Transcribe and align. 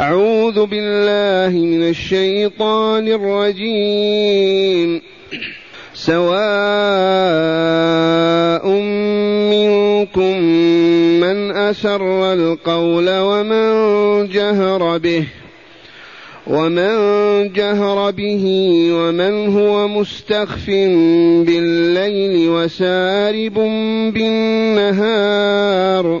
أعوذ 0.00 0.66
بالله 0.66 1.58
من 1.58 1.88
الشيطان 1.88 3.08
الرجيم. 3.08 5.00
سواء 5.94 6.30
منكم 9.52 10.36
من 11.20 11.56
أسر 11.56 12.32
القول 12.32 13.08
ومن 13.10 13.68
جهر 14.28 14.98
به 14.98 15.24
ومن 16.46 16.92
جهر 17.52 18.10
به 18.10 18.44
ومن 18.92 19.56
هو 19.56 19.88
مستخف 19.88 20.66
بالليل 21.46 22.48
وسارب 22.48 23.54
بالنهار. 24.14 26.20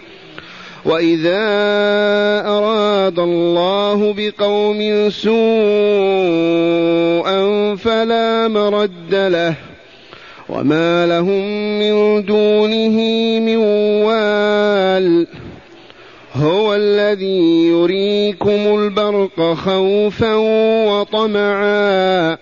واذا 0.85 1.47
اراد 2.47 3.19
الله 3.19 4.13
بقوم 4.17 5.09
سوءا 5.09 5.41
فلا 7.75 8.47
مرد 8.47 9.15
له 9.15 9.55
وما 10.49 11.07
لهم 11.07 11.79
من 11.79 12.25
دونه 12.25 12.97
من 13.39 13.57
وال 14.05 15.27
هو 16.33 16.75
الذي 16.75 17.67
يريكم 17.67 18.49
البرق 18.49 19.53
خوفا 19.53 20.35
وطمعا 20.87 22.37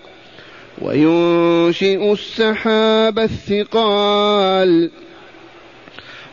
وينشئ 0.82 2.12
السحاب 2.12 3.18
الثقال 3.18 4.90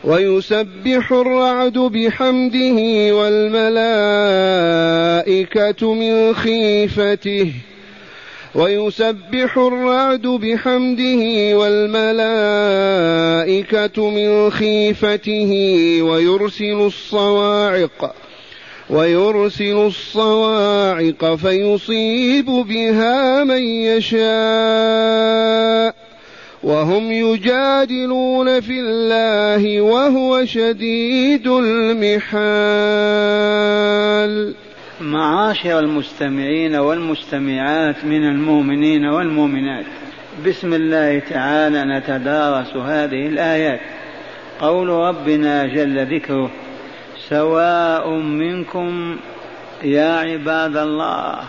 ويسبح 0.08 1.12
الرعد 1.12 1.78
بحمده 1.78 2.78
والملائكة 3.16 3.94
من 5.94 6.34
خيفته. 6.34 7.52
ويسبح 8.54 9.58
الرعد 9.58 10.26
بحمده 10.26 11.56
والملائكة 11.58 12.10
من 14.10 14.50
خيفته. 14.50 15.52
ويرسل 16.02 16.80
الصواعق 16.86 18.14
ويرسل 18.90 19.86
الصواعق 19.86 21.34
فيصيب 21.34 22.46
بها 22.46 23.44
من 23.44 23.62
يشاء. 23.62 24.18
وهم 26.68 27.12
يجادلون 27.12 28.60
في 28.60 28.80
الله 28.80 29.80
وهو 29.80 30.44
شديد 30.44 31.46
المحال. 31.46 32.48
معاشر 35.00 35.78
المستمعين 35.78 36.76
والمستمعات 36.76 38.04
من 38.04 38.24
المؤمنين 38.24 39.04
والمؤمنات 39.04 39.84
بسم 40.46 40.74
الله 40.74 41.18
تعالى 41.18 41.84
نتدارس 41.84 42.76
هذه 42.76 43.26
الآيات. 43.26 43.80
قول 44.60 44.88
ربنا 44.88 45.66
جل 45.66 46.14
ذكره 46.14 46.50
سواء 47.28 48.10
منكم 48.10 49.16
يا 49.84 50.18
عباد 50.18 50.76
الله 50.76 51.40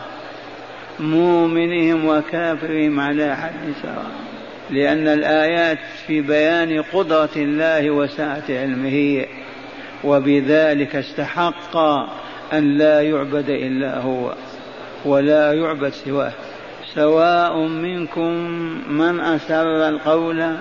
مؤمنهم 1.00 2.06
وكافرهم 2.06 3.00
على 3.00 3.36
حد 3.36 3.74
سواء. 3.82 4.29
لأن 4.72 5.08
الآيات 5.08 5.78
في 6.08 6.22
بيان 6.22 6.82
قدرة 6.82 7.30
الله 7.36 7.92
وسعة 7.92 8.44
علمه 8.50 9.26
وبذلك 10.04 10.96
استحق 10.96 11.78
أن 12.54 12.78
لا 12.78 13.02
يعبد 13.02 13.50
إلا 13.50 14.00
هو 14.00 14.34
ولا 15.06 15.54
يعبد 15.54 15.90
سواه. 15.90 16.32
سواء 16.96 17.58
منكم 17.58 18.32
من 18.90 19.20
أسر 19.20 19.90
القول 19.90 20.56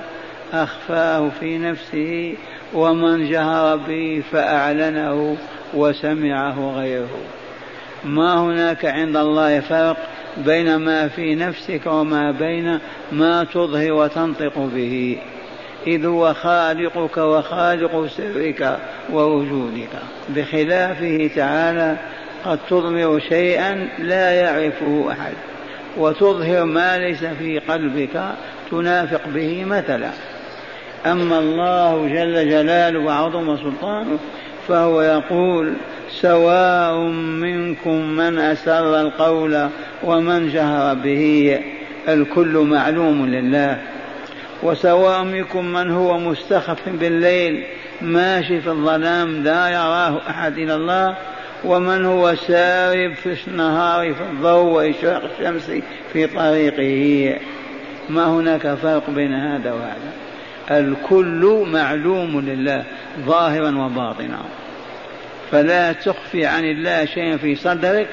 أخفاه 0.53 1.31
في 1.41 1.59
نفسه 1.59 2.35
ومن 2.75 3.31
جهر 3.31 3.77
به 3.77 4.23
فأعلنه 4.33 5.37
وسمعه 5.75 6.73
غيره. 6.77 7.19
ما 8.05 8.41
هناك 8.41 8.85
عند 8.85 9.17
الله 9.17 9.61
فرق؟ 9.61 9.97
بين 10.47 10.77
ما 10.77 11.09
في 11.09 11.35
نفسك 11.35 11.81
وما 11.87 12.31
بين 12.31 12.79
ما 13.13 13.45
تظهر 13.45 13.93
وتنطق 13.93 14.59
به. 14.75 15.19
إذ 15.87 16.07
هو 16.07 16.35
خالقك 16.35 17.17
وخالق 17.17 18.07
سرك 18.07 18.79
ووجودك. 19.13 19.89
بخلافه 20.29 21.31
تعالى 21.37 21.97
قد 22.45 22.59
تضمر 22.71 23.21
شيئا 23.29 23.89
لا 23.99 24.31
يعرفه 24.31 25.13
أحد. 25.13 25.33
وتظهر 25.97 26.65
ما 26.65 26.99
ليس 26.99 27.25
في 27.25 27.59
قلبك 27.59 28.23
تنافق 28.71 29.29
به 29.29 29.65
مثلا. 29.65 30.11
أما 31.07 31.39
الله 31.39 32.09
جل 32.09 32.51
جلاله 32.51 32.99
وعظم 32.99 33.57
سلطانه 33.57 34.19
فهو 34.69 35.03
يقول 35.03 35.75
سواء 36.11 36.99
منكم 37.41 38.01
من 38.03 38.39
أسر 38.39 39.01
القول 39.01 39.69
ومن 40.05 40.49
جهر 40.49 40.95
به 40.95 41.61
الكل 42.09 42.59
معلوم 42.59 43.27
لله. 43.27 43.79
وسواء 44.63 45.25
منكم 45.25 45.65
من 45.65 45.91
هو 45.91 46.19
مستخف 46.19 46.89
بالليل 46.89 47.65
ماشي 48.03 48.61
في 48.61 48.69
الظلام 48.69 49.43
لا 49.43 49.69
يراه 49.69 50.21
أحد 50.31 50.59
إلى 50.59 50.75
الله. 50.75 51.17
ومن 51.65 52.05
هو 52.05 52.35
سارب 52.35 53.15
في 53.15 53.49
النهار 53.49 54.15
في 54.15 54.23
الضوء 54.23 54.73
وإشراق 54.73 55.23
الشمس 55.25 55.71
في 56.13 56.27
طريقه 56.27 57.41
ما 58.09 58.27
هناك 58.27 58.75
فرق 58.75 59.11
بين 59.11 59.35
هذا 59.35 59.73
وهذا؟ 59.73 60.28
الكل 60.71 61.65
معلوم 61.73 62.41
لله 62.41 62.85
ظاهرا 63.27 63.79
وباطنا. 63.79 64.41
فلا 65.51 65.93
تخفي 65.93 66.47
عن 66.47 66.65
الله 66.65 67.05
شيئا 67.05 67.37
في 67.37 67.55
صدرك 67.55 68.09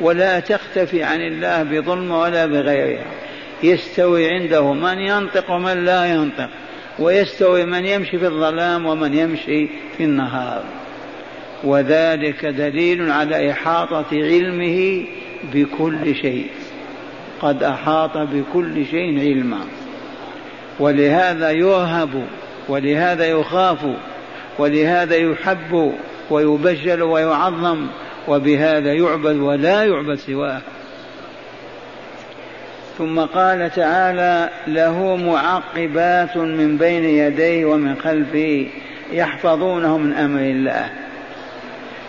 ولا 0.00 0.40
تختفي 0.40 1.02
عن 1.02 1.20
الله 1.20 1.62
بظلم 1.62 2.10
ولا 2.10 2.46
بغيرها 2.46 3.04
يستوي 3.62 4.30
عنده 4.30 4.72
من 4.72 4.98
ينطق 4.98 5.50
ومن 5.50 5.84
لا 5.84 6.06
ينطق 6.06 6.48
ويستوي 6.98 7.64
من 7.64 7.86
يمشي 7.86 8.18
في 8.18 8.26
الظلام 8.26 8.86
ومن 8.86 9.14
يمشي 9.14 9.68
في 9.96 10.04
النهار. 10.04 10.64
وذلك 11.64 12.46
دليل 12.46 13.10
على 13.10 13.50
إحاطة 13.50 14.06
علمه 14.12 15.04
بكل 15.54 16.14
شيء. 16.14 16.46
قد 17.40 17.62
أحاط 17.62 18.18
بكل 18.18 18.86
شيء 18.86 19.20
علما. 19.20 19.60
ولهذا 20.78 21.50
يرهب 21.50 22.24
ولهذا 22.68 23.26
يخاف 23.26 23.78
ولهذا 24.58 25.16
يحب 25.16 25.92
ويبجل 26.30 27.02
ويعظم 27.02 27.86
وبهذا 28.28 28.92
يعبد 28.92 29.36
ولا 29.36 29.84
يعبد 29.84 30.14
سواه. 30.14 30.60
ثم 32.98 33.20
قال 33.20 33.70
تعالى 33.70 34.50
له 34.66 35.16
معقبات 35.16 36.36
من 36.36 36.76
بين 36.76 37.04
يديه 37.04 37.64
ومن 37.64 37.94
خلفه 37.94 38.66
يحفظونه 39.12 39.98
من 39.98 40.12
أمر 40.12 40.40
الله. 40.40 40.90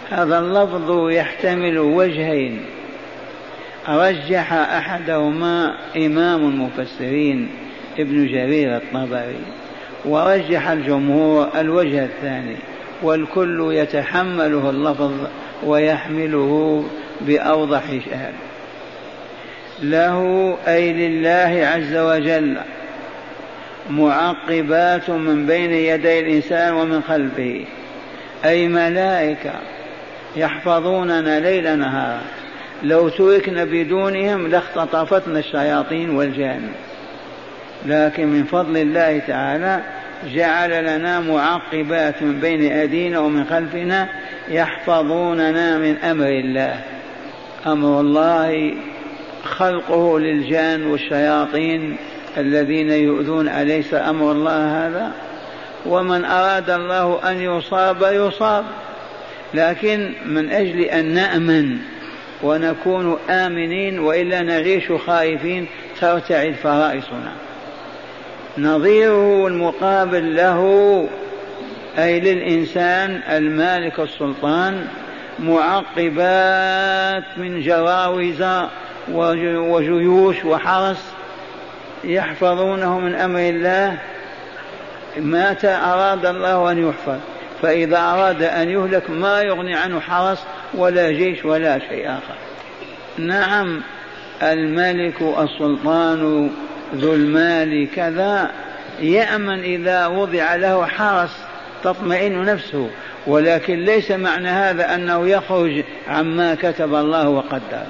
هذا 0.09 0.39
اللفظ 0.39 1.09
يحتمل 1.09 1.77
وجهين 1.77 2.59
رجح 3.89 4.53
أحدهما 4.53 5.77
إمام 5.97 6.41
المفسرين 6.41 7.49
ابن 7.99 8.27
جرير 8.27 8.77
الطبري 8.77 9.39
ورجح 10.05 10.69
الجمهور 10.69 11.49
الوجه 11.59 12.03
الثاني 12.03 12.55
والكل 13.01 13.69
يتحمله 13.73 14.69
اللفظ 14.69 15.13
ويحمله 15.63 16.83
بأوضح 17.21 17.83
شهاده 18.05 18.49
له 19.83 20.57
أي 20.67 20.93
لله 20.93 21.67
عز 21.67 21.95
وجل 21.95 22.57
معقبات 23.89 25.09
من 25.09 25.45
بين 25.45 25.71
يدي 25.71 26.19
الإنسان 26.19 26.73
ومن 26.73 27.01
خلفه 27.01 27.65
أي 28.45 28.67
ملائكة 28.67 29.53
يحفظوننا 30.35 31.39
ليل 31.39 31.79
نهار 31.79 32.19
لو 32.83 33.09
تركنا 33.09 33.63
بدونهم 33.63 34.47
لاختطفتنا 34.47 35.39
الشياطين 35.39 36.09
والجان 36.09 36.69
لكن 37.85 38.27
من 38.27 38.43
فضل 38.43 38.77
الله 38.77 39.19
تعالى 39.19 39.81
جعل 40.33 40.83
لنا 40.83 41.19
معقبات 41.19 42.23
من 42.23 42.39
بين 42.39 42.71
أيدينا 42.71 43.19
ومن 43.19 43.45
خلفنا 43.45 44.09
يحفظوننا 44.49 45.77
من 45.77 45.97
أمر 45.97 46.27
الله. 46.27 46.79
أمر 47.67 47.99
الله 47.99 48.73
خلقه 49.43 50.19
للجان 50.19 50.87
والشياطين 50.87 51.97
الذين 52.37 52.91
يؤذون. 52.91 53.49
أليس 53.49 53.93
أمر 53.93 54.31
الله 54.31 54.87
هذا؟ 54.87 55.11
ومن 55.85 56.25
أراد 56.25 56.69
الله 56.69 57.31
أن 57.31 57.41
يصاب 57.41 58.01
يصاب. 58.01 58.65
لكن 59.53 60.13
من 60.25 60.51
أجل 60.51 60.81
أن 60.81 61.05
نأمن 61.05 61.77
ونكون 62.43 63.17
آمنين 63.29 63.99
وإلا 63.99 64.41
نعيش 64.41 64.91
خائفين 64.91 65.67
ترتعد 66.01 66.53
فرائصنا 66.53 67.31
نظيره 68.59 69.47
المقابل 69.47 70.35
له 70.35 71.07
أي 71.97 72.19
للإنسان 72.19 73.21
المالك 73.29 73.99
السلطان 73.99 74.87
معقبات 75.39 77.23
من 77.37 77.61
جراوز 77.61 78.43
وجيوش 79.11 80.45
وحرس 80.45 81.13
يحفظونه 82.03 82.99
من 82.99 83.15
أمر 83.15 83.39
الله. 83.39 83.97
متى 85.17 85.67
أراد 85.67 86.25
الله 86.25 86.71
أن 86.71 86.87
يحفظ 86.89 87.19
فإذا 87.61 87.97
أراد 87.97 88.43
أن 88.43 88.69
يهلك 88.69 89.09
ما 89.09 89.41
يغني 89.41 89.75
عنه 89.75 89.99
حرس 89.99 90.43
ولا 90.73 91.11
جيش 91.11 91.45
ولا 91.45 91.79
شيء 91.79 92.09
آخر. 92.09 92.35
نعم 93.17 93.81
الملك 94.43 95.21
السلطان 95.21 96.49
ذو 96.95 97.13
المال 97.13 97.87
كذا 97.95 98.51
يأمن 98.99 99.59
إذا 99.59 100.07
وضع 100.07 100.55
له 100.55 100.85
حرس 100.85 101.37
تطمئن 101.83 102.45
نفسه 102.45 102.89
ولكن 103.27 103.85
ليس 103.85 104.11
معنى 104.11 104.49
هذا 104.49 104.95
أنه 104.95 105.27
يخرج 105.27 105.83
عما 106.07 106.55
كتب 106.55 106.95
الله 106.95 107.29
وقدر. 107.29 107.83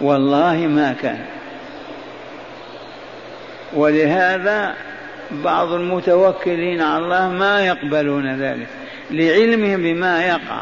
والله 0.00 0.56
ما 0.56 0.94
كان. 1.02 1.24
ولهذا 3.74 4.74
بعض 5.30 5.72
المتوكلين 5.72 6.82
على 6.82 7.04
الله 7.04 7.28
ما 7.28 7.66
يقبلون 7.66 8.40
ذلك 8.40 8.66
لعلمهم 9.10 9.82
بما 9.82 10.26
يقع. 10.26 10.60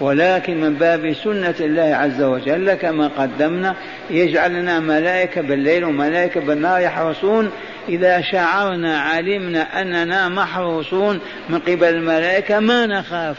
ولكن 0.00 0.60
من 0.60 0.74
باب 0.74 1.12
سنة 1.12 1.54
الله 1.60 1.96
عز 1.96 2.22
وجل 2.22 2.74
كما 2.74 3.08
قدمنا 3.08 3.74
يجعل 4.10 4.52
لنا 4.54 4.80
ملائكة 4.80 5.40
بالليل 5.40 5.84
وملائكة 5.84 6.40
بالنهار 6.40 6.80
يحرسون 6.80 7.50
إذا 7.88 8.20
شعرنا 8.20 9.00
علمنا 9.00 9.80
أننا 9.80 10.28
محروسون 10.28 11.20
من 11.48 11.58
قبل 11.58 11.84
الملائكة 11.84 12.60
ما 12.60 12.86
نخاف. 12.86 13.36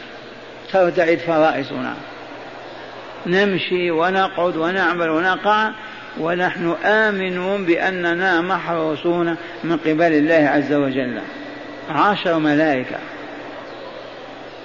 ترتعد 0.72 1.18
فرائصنا 1.18 1.94
نمشي 3.26 3.90
ونقعد 3.90 4.56
ونعمل 4.56 5.10
ونقع 5.10 5.70
ونحن 6.20 6.74
آمنون 6.84 7.64
بأننا 7.64 8.40
محروسون 8.40 9.36
من 9.64 9.76
قبل 9.76 10.12
الله 10.12 10.48
عز 10.48 10.72
وجل. 10.72 11.20
عشر 11.90 12.38
ملائكة. 12.38 12.96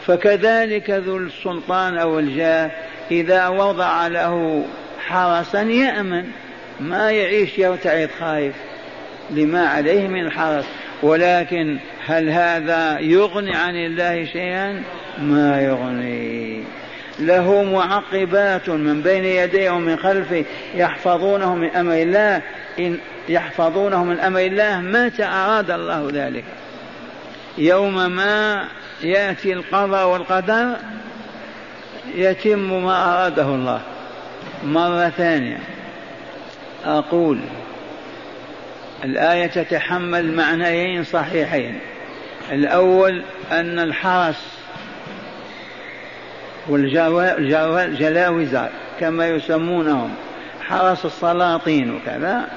فكذلك 0.08 0.90
ذو 0.90 1.18
السلطان 1.18 1.98
أو 1.98 2.20
الجاه 2.20 2.72
إذا 3.12 3.48
وضع 3.48 4.08
له 4.08 4.66
حرسا 5.00 5.62
يأمن 5.62 6.26
ما 6.80 7.12
يعيش 7.12 7.60
يرتعد 7.60 8.10
خايف 8.20 8.56
لما 9.30 9.68
عليه 9.68 10.08
من 10.08 10.26
الحرس 10.26 10.66
ولكن 11.04 11.78
هل 12.06 12.30
هذا 12.30 13.00
يغني 13.00 13.56
عن 13.56 13.76
الله 13.76 14.26
شيئا؟ 14.26 14.84
ما 15.18 15.62
يغني. 15.62 16.64
له 17.20 17.64
معقبات 17.64 18.70
من 18.70 19.02
بين 19.02 19.26
يديه 19.26 19.72
ومن 19.72 19.98
خلفه 19.98 20.46
يحفظونه 20.76 21.56
من 21.56 21.70
أمر 21.70 21.94
الله. 21.94 22.42
إن 22.80 22.98
يحفظونه 23.30 24.04
من 24.04 24.20
أمر 24.20 24.40
الله 24.40 24.82
متى 24.82 25.24
أراد 25.24 25.72
الله 25.72 26.10
ذلك؟ 26.14 26.44
يوم 27.58 28.12
ما 28.12 28.68
يأتي 29.04 29.54
القضاء 29.54 30.08
والقدر 30.08 30.76
يتم 32.16 32.84
ما 32.84 33.14
أراده 33.14 33.56
الله. 33.56 33.82
مرة 34.64 35.10
ثانية. 35.10 35.60
أقول 36.86 37.40
الآية 39.04 39.48
تتحمل 39.48 40.36
معنيين 40.36 41.04
صحيحين. 41.04 41.80
الأول 42.52 43.24
أن 43.52 43.80
الحرس 43.80 44.60
والجلاوزة 46.70 48.70
كما 49.00 49.28
يسمونهم 49.28 50.16
حرس 50.62 51.06
السلاطين 51.06 51.96
وكذا 51.96 52.48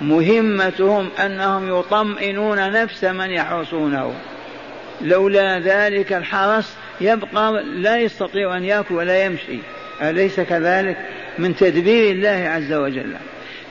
مهمتهم 0.00 1.08
أنهم 1.24 1.78
يطمئنون 1.78 2.70
نفس 2.72 3.04
من 3.04 3.30
يحرسونه 3.30 4.14
لولا 5.00 5.58
ذلك 5.58 6.12
الحرس 6.12 6.76
يبقى 7.00 7.62
لا 7.62 7.98
يستطيع 7.98 8.56
أن 8.56 8.64
يأكل 8.64 8.94
ولا 8.94 9.24
يمشي. 9.24 9.58
أليس 10.02 10.40
كذلك؟ 10.40 10.96
من 11.38 11.56
تدبير 11.56 12.12
الله 12.12 12.48
عز 12.48 12.72
وجل. 12.72 13.16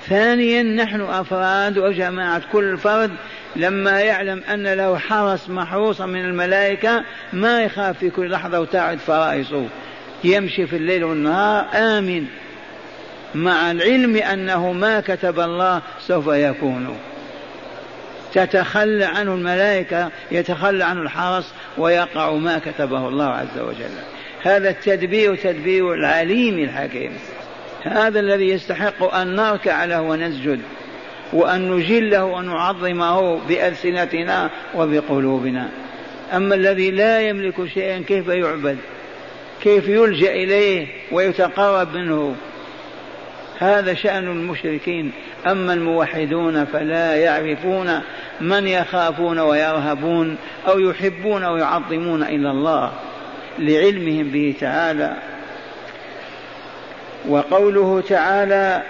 ثانيا 0.09 0.63
نحن 0.63 1.01
أفراد 1.01 1.77
وجماعة 1.77 2.41
كل 2.51 2.77
فرد 2.77 3.11
لما 3.55 4.01
يعلم 4.01 4.43
أن 4.53 4.67
له 4.73 4.97
حرس 4.97 5.49
محروسا 5.49 6.05
من 6.05 6.25
الملائكة 6.25 7.03
ما 7.33 7.63
يخاف 7.63 7.97
في 7.97 8.09
كل 8.09 8.29
لحظة 8.29 8.59
وتعد 8.59 8.97
فرائصه 8.97 9.65
يمشي 10.23 10.67
في 10.67 10.75
الليل 10.75 11.03
والنهار 11.03 11.67
آمن. 11.73 12.25
مع 13.35 13.71
العلم 13.71 14.15
أنه 14.15 14.71
ما 14.71 14.99
كتب 14.99 15.39
الله 15.39 15.81
سوف 15.99 16.27
يكون. 16.27 16.97
تتخلى 18.33 19.05
عنه 19.05 19.33
الملائكة 19.33 20.09
يتخلى 20.31 20.83
عنه 20.83 21.01
الحرس 21.01 21.53
ويقع 21.77 22.31
ما 22.31 22.59
كتبه 22.59 23.07
الله 23.07 23.25
عز 23.25 23.59
وجل. 23.59 23.91
هذا 24.43 24.69
التدبير 24.69 25.35
تدبير 25.35 25.93
العليم 25.93 26.59
الحكيم. 26.59 27.11
هذا 27.83 28.19
الذي 28.19 28.49
يستحق 28.49 29.15
أن 29.15 29.35
نركع 29.35 29.85
له 29.85 30.01
ونسجد 30.01 30.59
وأن 31.33 31.71
نجله 31.71 32.23
ونعظمه 32.23 33.39
بألسنتنا 33.47 34.49
وبقلوبنا. 34.75 35.69
أما 36.33 36.55
الذي 36.55 36.91
لا 36.91 37.21
يملك 37.21 37.65
شيئا 37.73 38.03
كيف 38.07 38.27
يعبد؟ 38.27 38.77
كيف 39.61 39.87
يلجأ 39.87 40.31
إليه 40.31 40.87
ويتقرب 41.11 41.95
منه؟ 41.95 42.35
هذا 43.63 43.93
شأن 43.93 44.27
المشركين. 44.27 45.11
أما 45.47 45.73
الموحدون 45.73 46.65
فلا 46.65 47.15
يعرفون 47.15 47.99
من 48.41 48.67
يخافون 48.67 49.39
ويرهبون 49.39 50.37
أو 50.67 50.79
يحبون 50.79 51.45
ويعظمون 51.45 52.23
إلا 52.23 52.51
الله 52.51 52.91
لعلمهم 53.59 54.23
به 54.23 54.55
تعالى. 54.59 55.15
وقوله 57.27 58.03
تعالى 58.09 58.81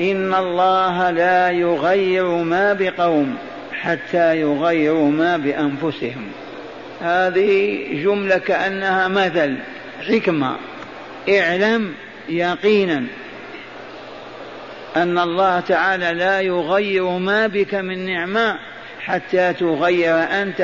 إن 0.00 0.34
الله 0.34 1.10
لا 1.10 1.50
يغير 1.50 2.26
ما 2.26 2.72
بقوم 2.72 3.36
حتى 3.72 4.40
يغيروا 4.40 5.10
ما 5.10 5.36
بأنفسهم. 5.36 6.26
هذه 7.00 7.78
جملة 8.04 8.38
كأنها 8.38 9.08
مثل 9.08 9.56
حكمة 10.08 10.56
اعلم 11.28 11.94
يقينا. 12.28 13.04
أن 14.96 15.18
الله 15.18 15.60
تعالى 15.60 16.12
لا 16.12 16.40
يغير 16.40 17.08
ما 17.08 17.46
بك 17.46 17.74
من 17.74 18.06
نعمة 18.06 18.58
حتى 19.00 19.52
تغير 19.52 20.14
أنت 20.14 20.62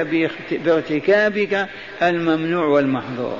بارتكابك 0.50 1.66
الممنوع 2.02 2.66
والمحظور. 2.66 3.38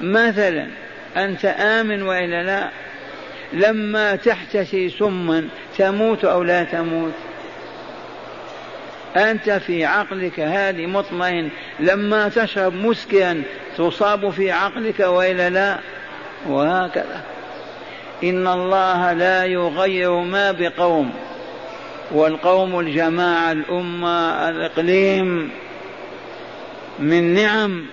مثلا 0.00 0.66
أنت 1.16 1.44
آمن 1.44 2.02
وإلا 2.02 2.42
لا؟ 2.42 2.68
لما 3.52 4.16
تحتسي 4.16 4.88
سما 4.90 5.48
تموت 5.78 6.24
أو 6.24 6.42
لا 6.42 6.64
تموت؟ 6.64 7.12
أنت 9.16 9.50
في 9.50 9.84
عقلك 9.84 10.40
هذه 10.40 10.86
مطمئن 10.86 11.50
لما 11.80 12.28
تشرب 12.28 12.74
مسكرا 12.74 13.42
تصاب 13.76 14.30
في 14.30 14.50
عقلك 14.50 15.00
وإلا 15.00 15.50
لا؟ 15.50 15.78
وهكذا. 16.46 17.33
إن 18.22 18.46
الله 18.46 19.12
لا 19.12 19.44
يغير 19.44 20.12
ما 20.12 20.52
بقوم 20.52 21.12
والقوم 22.10 22.80
الجماعة 22.80 23.52
الأمة 23.52 24.48
الإقليم 24.48 25.50
من 26.98 27.34
نعم 27.34 27.86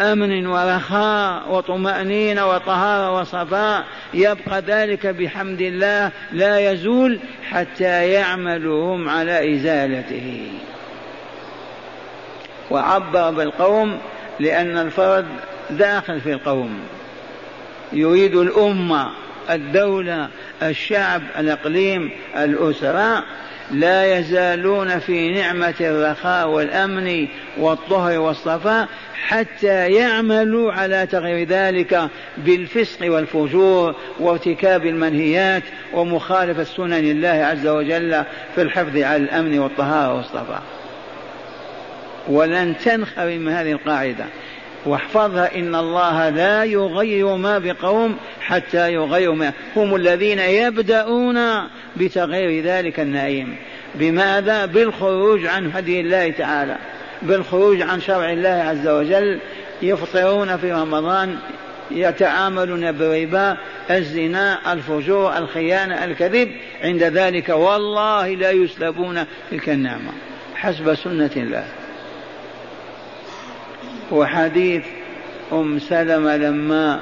أمن 0.00 0.46
ورخاء 0.46 1.42
وطمأنينة 1.50 2.48
وطهارة 2.50 3.20
وصفاء 3.20 3.84
يبقى 4.14 4.60
ذلك 4.60 5.06
بحمد 5.06 5.60
الله 5.60 6.10
لا 6.32 6.72
يزول 6.72 7.20
حتى 7.50 8.12
يعملوا 8.12 8.94
هم 8.94 9.08
على 9.08 9.54
إزالته. 9.54 10.52
وعبر 12.70 13.30
بالقوم 13.30 13.98
لأن 14.40 14.78
الفرد 14.78 15.26
داخل 15.70 16.20
في 16.20 16.32
القوم. 16.32 16.80
يريد 17.92 18.36
الأمة 18.36 19.10
الدولة 19.50 20.28
الشعب 20.62 21.22
الإقليم 21.38 22.10
الأسرة 22.36 23.24
لا 23.70 24.18
يزالون 24.18 24.98
في 24.98 25.28
نعمة 25.28 25.74
الرخاء 25.80 26.48
والأمن 26.48 27.28
والطهر 27.58 28.20
والصفاء 28.20 28.88
حتى 29.14 29.92
يعملوا 29.92 30.72
على 30.72 31.06
تغيير 31.06 31.48
ذلك 31.48 32.08
بالفسق 32.38 33.12
والفجور 33.12 33.94
وارتكاب 34.20 34.86
المنهيات 34.86 35.62
ومخالفة 35.92 36.64
سنن 36.64 37.10
الله 37.10 37.28
عز 37.28 37.66
وجل 37.66 38.24
في 38.54 38.62
الحفظ 38.62 38.96
على 38.96 39.16
الأمن 39.16 39.58
والطهارة 39.58 40.16
والصفاء. 40.16 40.62
ولن 42.28 42.74
تنخرم 42.84 43.48
هذه 43.48 43.72
القاعدة. 43.72 44.24
واحفظها 44.86 45.58
إن 45.58 45.74
الله 45.74 46.28
لا 46.28 46.64
يغير 46.64 47.36
ما 47.36 47.58
بقوم 47.58 48.16
حتى 48.40 48.92
يغيروا 48.92 49.34
ما 49.34 49.52
هم 49.76 49.94
الذين 49.94 50.38
يبدأون 50.38 51.38
بتغيير 51.96 52.64
ذلك 52.64 53.00
النعيم. 53.00 53.56
بماذا؟ 53.94 54.66
بالخروج 54.66 55.46
عن 55.46 55.72
هدي 55.72 56.00
الله 56.00 56.30
تعالى 56.30 56.76
بالخروج 57.22 57.82
عن 57.82 58.00
شرع 58.00 58.32
الله 58.32 58.48
عز 58.48 58.88
وجل. 58.88 59.38
يفطرون 59.82 60.56
في 60.56 60.72
رمضان 60.72 61.38
يتعاملون 61.90 62.92
بالربا 62.92 63.56
الزنا 63.90 64.72
الفجور 64.72 65.38
الخيانة 65.38 66.04
الكذب. 66.04 66.50
عند 66.82 67.02
ذلك 67.02 67.48
والله 67.48 68.28
لا 68.28 68.50
يسلبون 68.50 69.24
تلك 69.50 69.68
النعمة. 69.68 70.12
حسب 70.54 70.94
سنة 70.94 71.30
الله. 71.36 71.64
وحديث 74.12 74.84
أم 75.52 75.78
سلمة 75.78 76.36
لما 76.36 77.00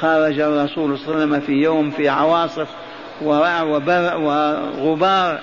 خرج 0.00 0.40
الرسول 0.40 0.98
صلى 0.98 1.06
الله 1.08 1.16
عليه 1.16 1.26
وسلم 1.26 1.40
في 1.40 1.52
يوم 1.52 1.90
في 1.90 2.08
عواصف 2.08 2.68
ورع 3.22 3.62
وغبار 3.62 5.40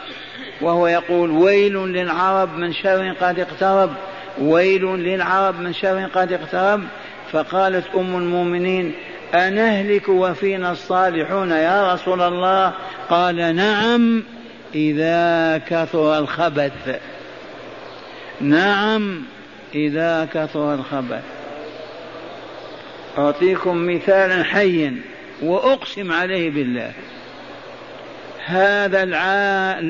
وهو 0.62 0.88
يقول 0.88 1.32
ويل 1.32 1.74
للعرب 1.74 2.58
من 2.58 2.74
شر 2.74 3.14
قد 3.22 3.40
اقترب 3.40 3.90
ويل 4.42 4.86
للعرب 4.86 5.60
من 5.60 5.74
شر 5.74 6.06
قد 6.16 6.34
اقترب. 6.34 6.84
فقالت 7.32 7.86
أم 7.96 8.16
المؤمنين 8.16 8.94
أنهلك 9.34 10.10
وفينا 10.10 10.72
الصالحون 10.72 11.52
يا 11.52 11.94
رسول 11.94 12.22
الله؟ 12.22 12.74
قال 13.10 13.56
نعم 13.56 14.24
إذا 14.76 15.58
كثر 15.58 16.18
الخبث. 16.18 17.00
نعم 18.42 19.24
إذا 19.76 20.28
كثر 20.34 20.74
الخبث 20.74 21.24
أعطيكم 23.18 23.96
مثالا 23.96 24.44
حيا 24.44 24.96
وأقسم 25.42 26.12
عليه 26.12 26.50
بالله. 26.50 26.92
هذا 28.46 29.04
الع... 29.04 29.22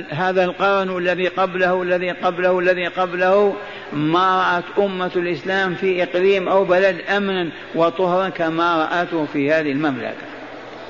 هذا 0.09 0.43
القرن 0.43 0.97
الذي 0.97 1.27
قبله 1.27 1.81
الذي 1.81 2.11
قبله 2.11 2.59
الذي 2.59 2.87
قبله 2.87 3.55
ما 3.93 4.53
رأت 4.55 4.85
أمة 4.85 5.11
الإسلام 5.15 5.75
في 5.75 6.03
إقليم 6.03 6.47
أو 6.47 6.65
بلد 6.65 7.01
أمنا 7.09 7.49
وطهرا 7.75 8.29
كما 8.29 8.77
رأته 8.77 9.25
في 9.25 9.51
هذه 9.51 9.71
المملكة. 9.71 10.27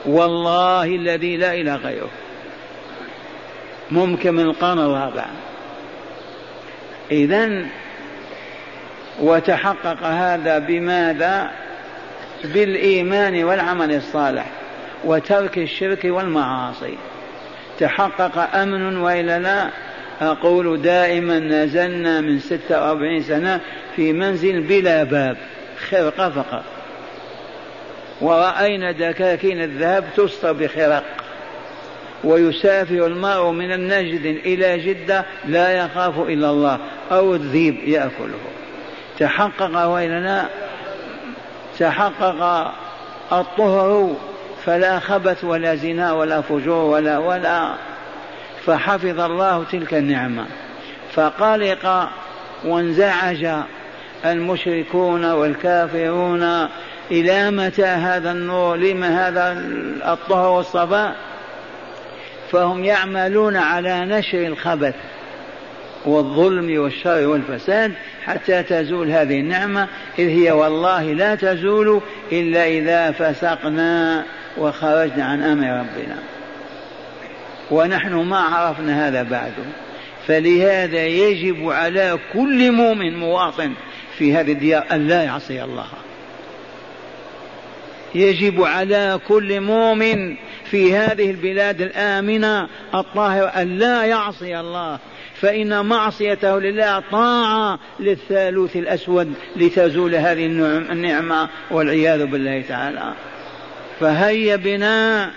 والله 0.05 0.85
الذي 0.85 1.37
لا 1.37 1.53
إله 1.53 1.75
غيره. 1.75 2.09
ممكن 3.91 4.33
من 4.33 4.43
القرن 4.43 4.79
الرابع. 4.79 5.25
إذا 7.11 7.65
وتحقق 9.21 10.03
هذا 10.03 10.59
بماذا؟ 10.59 11.51
بالإيمان 12.43 13.43
والعمل 13.43 13.95
الصالح 13.95 14.45
وترك 15.03 15.57
الشرك 15.57 16.05
والمعاصي. 16.05 16.97
تحقق 17.79 18.55
أمن 18.55 18.97
وإلا 18.97 19.39
لا؟ 19.39 19.69
أقول 20.21 20.81
دائما 20.81 21.39
نزلنا 21.39 22.21
من 22.21 22.39
ستة 22.39 22.81
وأربعين 22.81 23.23
سنة 23.23 23.59
في 23.95 24.13
منزل 24.13 24.61
بلا 24.61 25.03
باب 25.03 25.37
خرقة 25.89 26.29
فقط. 26.29 26.63
ورأينا 28.21 28.91
دكاكين 28.91 29.61
الذهب 29.61 30.03
تسطر 30.15 30.53
بخرق. 30.53 31.03
ويسافر 32.23 33.05
المرء 33.05 33.51
من 33.51 33.71
النجد 33.71 34.25
إلى 34.25 34.77
جدة 34.77 35.25
لا 35.45 35.71
يخاف 35.71 36.19
إلا 36.19 36.49
الله 36.49 36.79
أو 37.11 37.35
الذيب 37.35 37.75
يأكله. 37.87 38.56
تحقق 39.19 39.85
وإلا 39.85 40.45
تحقق 41.79 42.71
الطهر 43.31 44.15
فلا 44.65 44.99
خبث 44.99 45.43
ولا 45.43 45.75
زنا 45.75 46.13
ولا 46.13 46.41
فجور 46.41 46.83
ولا 46.83 47.17
ولا 47.17 47.73
فحفظ 48.65 49.19
الله 49.19 49.63
تلك 49.71 49.93
النعمة. 49.93 50.45
فقلق 51.13 52.09
وانزعج 52.65 53.47
المشركون 54.25 55.25
والكافرون 55.25 56.67
إلى 57.11 57.51
متى 57.51 57.85
هذا 57.85 58.31
النور؟ 58.31 58.77
لما 58.77 59.27
هذا 59.27 59.51
الطهر 60.13 60.49
والصفاء 60.49 61.15
فهم 62.51 62.83
يعملون 62.83 63.57
على 63.57 64.05
نشر 64.05 64.37
الخبث 64.37 64.95
والظلم 66.05 66.81
والشر 66.81 67.27
والفساد 67.27 67.93
حتى 68.27 68.63
تزول 68.63 69.11
هذه 69.11 69.39
النعمة 69.39 69.87
إذ 70.19 70.27
هي 70.27 70.51
والله 70.51 71.13
لا 71.13 71.35
تزول 71.35 72.01
إلا 72.31 72.67
إذا 72.67 73.11
فسقنا 73.11 74.25
وخرجنا 74.57 75.25
عن 75.25 75.43
أمر 75.43 75.67
ربنا. 75.67 76.17
ونحن 77.71 78.13
ما 78.13 78.39
عرفنا 78.39 79.07
هذا 79.07 79.23
بعد. 79.23 79.53
فلهذا 80.27 81.05
يجب 81.05 81.69
على 81.69 82.19
كل 82.33 82.71
مؤمن 82.71 83.17
مواطن 83.17 83.73
في 84.17 84.35
هذه 84.35 84.51
الديار 84.51 84.85
أن 84.91 85.07
لا 85.07 85.23
يعصي 85.23 85.63
الله. 85.63 85.87
يجب 88.15 88.63
على 88.63 89.19
كل 89.27 89.61
مؤمن 89.61 90.35
في 90.71 90.95
هذه 90.95 91.31
البلاد 91.31 91.81
الآمنة 91.81 92.67
الطاهرة 92.95 93.45
أن 93.45 93.77
لا 93.77 94.03
يعصي 94.03 94.59
الله. 94.59 94.99
فإن 95.41 95.85
معصيته 95.85 96.59
لله 96.59 97.03
طاعة 97.11 97.79
للثالوث 97.99 98.75
الأسود 98.75 99.33
لتزول 99.55 100.15
هذه 100.15 100.45
النعمة 100.91 101.49
والعياذ 101.71 102.25
بالله 102.25 102.61
تعالى. 102.61 103.13
فهيا 103.99 104.55
بنا 104.55 105.31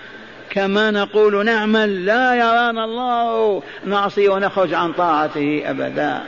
كما 0.49 0.91
نقول 0.91 1.45
نعمل 1.45 2.05
لا 2.05 2.35
يرانا 2.35 2.85
الله 2.85 3.63
نعصي 3.85 4.29
ونخرج 4.29 4.73
عن 4.73 4.93
طاعته 4.93 5.63
أبدا. 5.65 6.21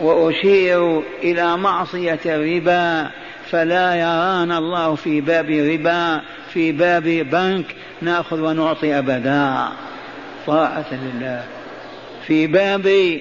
وأشير 0.00 1.02
إلى 1.22 1.56
معصية 1.56 2.20
الربا 2.26 3.10
فلا 3.50 3.94
يرانا 3.94 4.58
الله 4.58 4.94
في 4.94 5.20
باب 5.20 5.50
ربا 5.50 6.20
في 6.52 6.72
باب 6.72 7.02
بنك 7.04 7.66
نأخذ 8.02 8.40
ونعطي 8.40 8.98
أبدا. 8.98 9.68
طاعة 10.46 10.86
لله. 10.92 11.59
في 12.30 12.46
باب 12.46 13.18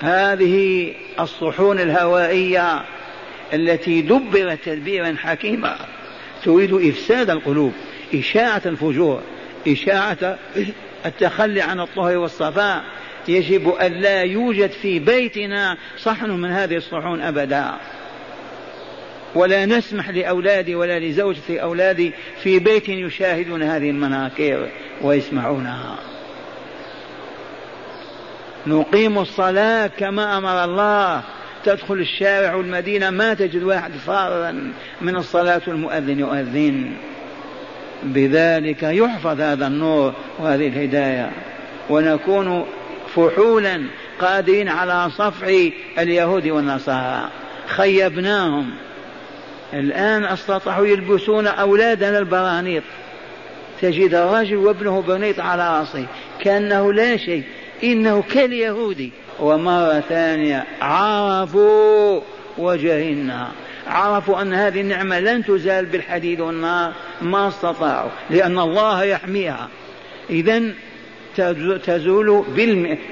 هذه 0.00 0.92
الصحون 1.20 1.80
الهوائية 1.80 2.84
التي 3.52 4.02
دبرت 4.02 4.58
تدبيرا 4.64 5.16
حكيما. 5.18 5.76
تريد 6.44 6.74
إفساد 6.74 7.30
القلوب 7.30 7.72
إشاعة 8.14 8.62
الفجور 8.66 9.22
إشاعة 9.68 10.38
التخلي 11.06 11.60
عن 11.60 11.80
الطهر 11.80 12.16
والصفاء. 12.16 12.84
يجب 13.28 13.68
أن 13.68 13.92
لا 13.92 14.22
يوجد 14.22 14.70
في 14.70 14.98
بيتنا 14.98 15.76
صحن 15.98 16.30
من 16.30 16.50
هذه 16.50 16.76
الصحون 16.76 17.20
أبدا. 17.20 17.72
ولا 19.34 19.66
نسمح 19.66 20.10
لأولادي 20.10 20.74
ولا 20.74 20.98
لزوجة 20.98 21.58
أولادي 21.58 22.12
في 22.42 22.58
بيت 22.58 22.88
يشاهدون 22.88 23.62
هذه 23.62 23.90
المناكير 23.90 24.68
ويسمعونها. 25.02 26.13
نقيم 28.66 29.18
الصلاة 29.18 29.86
كما 29.86 30.38
أمر 30.38 30.64
الله. 30.64 31.22
تدخل 31.64 31.94
الشارع 31.94 32.54
والمدينة 32.54 33.10
ما 33.10 33.34
تجد 33.34 33.62
واحد 33.62 33.92
فارا 33.92 34.72
من 35.00 35.16
الصلاة 35.16 35.60
والمؤذن 35.66 36.18
يؤذن. 36.18 36.92
بذلك 38.02 38.82
يحفظ 38.82 39.40
هذا 39.40 39.66
النور 39.66 40.12
وهذه 40.38 40.68
الهداية. 40.68 41.30
ونكون 41.90 42.66
فحولا 43.14 43.82
قادرين 44.20 44.68
على 44.68 45.10
صفع 45.10 45.46
اليهود 45.98 46.46
والنصارى. 46.46 47.28
خيبناهم. 47.66 48.70
الآن 49.72 50.24
استطاعوا 50.24 50.86
يلبسون 50.86 51.46
أولادنا 51.46 52.18
البرانيط. 52.18 52.82
تجد 53.82 54.14
الرجل 54.14 54.56
وابنه 54.56 55.02
برنيط 55.02 55.40
على 55.40 55.78
رأسه. 55.80 56.06
كأنه 56.40 56.92
لا 56.92 57.16
شيء. 57.16 57.42
إنه 57.84 58.22
كاليهودي. 58.22 59.10
ومرة 59.40 60.00
ثانية 60.00 60.64
عرفوا 60.80 62.20
وجهنا 62.58 63.48
عرفوا 63.86 64.42
أن 64.42 64.54
هذه 64.54 64.80
النعمة 64.80 65.20
لن 65.20 65.44
تزال 65.44 65.86
بالحديد 65.86 66.40
والنار 66.40 66.92
ما 67.22 67.48
استطاعوا 67.48 68.10
لأن 68.30 68.58
الله 68.58 69.04
يحميها. 69.04 69.68
إذا 70.30 70.62
تزول 71.84 72.44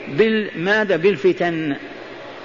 بالماذا؟ 0.08 0.96
بالفتن. 0.96 1.76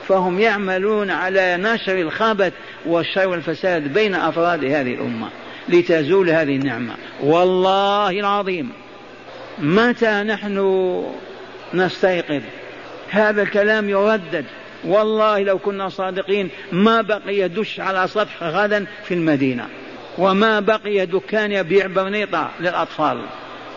فهم 0.08 0.40
يعملون 0.40 1.12
على 1.12 1.58
نشر 1.58 1.98
الخبث 1.98 2.54
والشر 2.86 3.28
والفساد 3.28 3.94
بين 3.94 4.16
أفراد 4.16 4.66
هذه 4.66 4.94
الأمة 4.94 5.30
لتزول 5.70 6.30
هذه 6.30 6.56
النعمة. 6.56 6.96
والله 7.24 8.20
العظيم 8.20 8.70
متى 9.60 10.24
نحن 10.24 10.58
نستيقظ. 11.74 12.42
هذا 13.10 13.42
الكلام 13.42 13.90
يردد. 13.90 14.46
والله 14.86 15.44
لو 15.44 15.60
كنا 15.60 15.90
صادقين 15.90 16.50
ما 16.72 17.02
بقي 17.02 17.48
دش 17.48 17.80
على 17.80 18.08
سطح 18.08 18.44
غدا 18.44 18.86
في 19.04 19.14
المدينة. 19.14 19.68
وما 20.18 20.60
بقي 20.60 21.06
دكان 21.06 21.52
يبيع 21.52 21.88
برنيطة 21.88 22.50
للأطفال. 22.60 23.22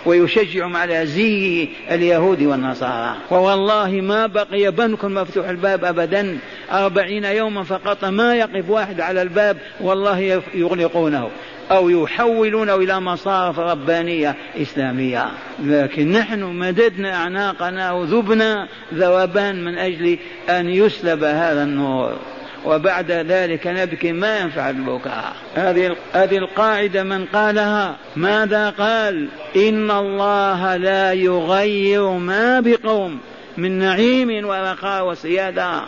ويشجعهم 0.06 0.76
على 0.76 1.06
زي 1.06 1.68
اليهود 1.90 2.42
والنصارى. 2.42 3.16
ووالله 3.30 3.90
ما 3.90 4.26
بقي 4.26 4.70
بنك 4.70 5.04
مفتوح 5.04 5.49
الباب 5.49 5.85
أبدا. 5.85 6.38
أربعين 6.73 7.25
يوما 7.25 7.62
فقط 7.62 8.04
ما 8.04 8.37
يقف 8.37 8.70
واحد 8.70 9.00
على 9.00 9.23
الباب. 9.23 9.56
والله 9.80 10.42
يغلقونه. 10.54 11.30
أو 11.70 11.88
يحولونه 11.88 12.74
إلى 12.74 13.00
مصارف 13.00 13.58
ربانية 13.58 14.36
إسلامية. 14.56 15.26
لكن 15.64 16.12
نحن 16.12 16.42
مددنا 16.42 17.14
أعناقنا 17.14 17.92
وذبنا 17.92 18.68
ذوبان 18.94 19.64
من 19.64 19.78
أجل 19.78 20.18
أن 20.48 20.68
يسلب 20.68 21.24
هذا 21.24 21.62
النور. 21.62 22.16
وبعد 22.64 23.10
ذلك 23.10 23.66
نبكي 23.66 24.12
ما 24.12 24.38
ينفع 24.38 24.70
البكاء. 24.70 25.32
هذه 25.54 25.96
هذه 26.12 26.36
القاعدة 26.36 27.02
من 27.02 27.26
قالها؟ 27.26 27.96
ماذا 28.16 28.70
قال؟ 28.70 29.28
إن 29.56 29.90
الله 29.90 30.76
لا 30.76 31.12
يغير 31.12 32.10
ما 32.10 32.60
بقوم 32.60 33.18
من 33.56 33.78
نعيم 33.78 34.48
ورخاء 34.48 35.08
وسيادة. 35.08 35.80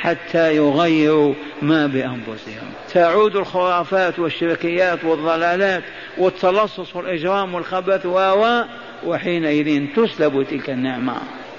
حتى 0.00 0.56
يغيروا 0.56 1.34
ما 1.62 1.86
بأنفسهم. 1.86 2.68
تعود 2.92 3.36
الخرافات 3.36 4.18
والشركيات 4.18 5.04
والضلالات 5.04 5.82
والتلصص 6.18 6.96
والإجرام 6.96 7.54
والخبث 7.54 8.06
و 8.06 8.62
وحينئذ 9.06 9.86
تسلب 9.96 10.46
تلك 10.50 10.70
النعمة. 10.70 11.14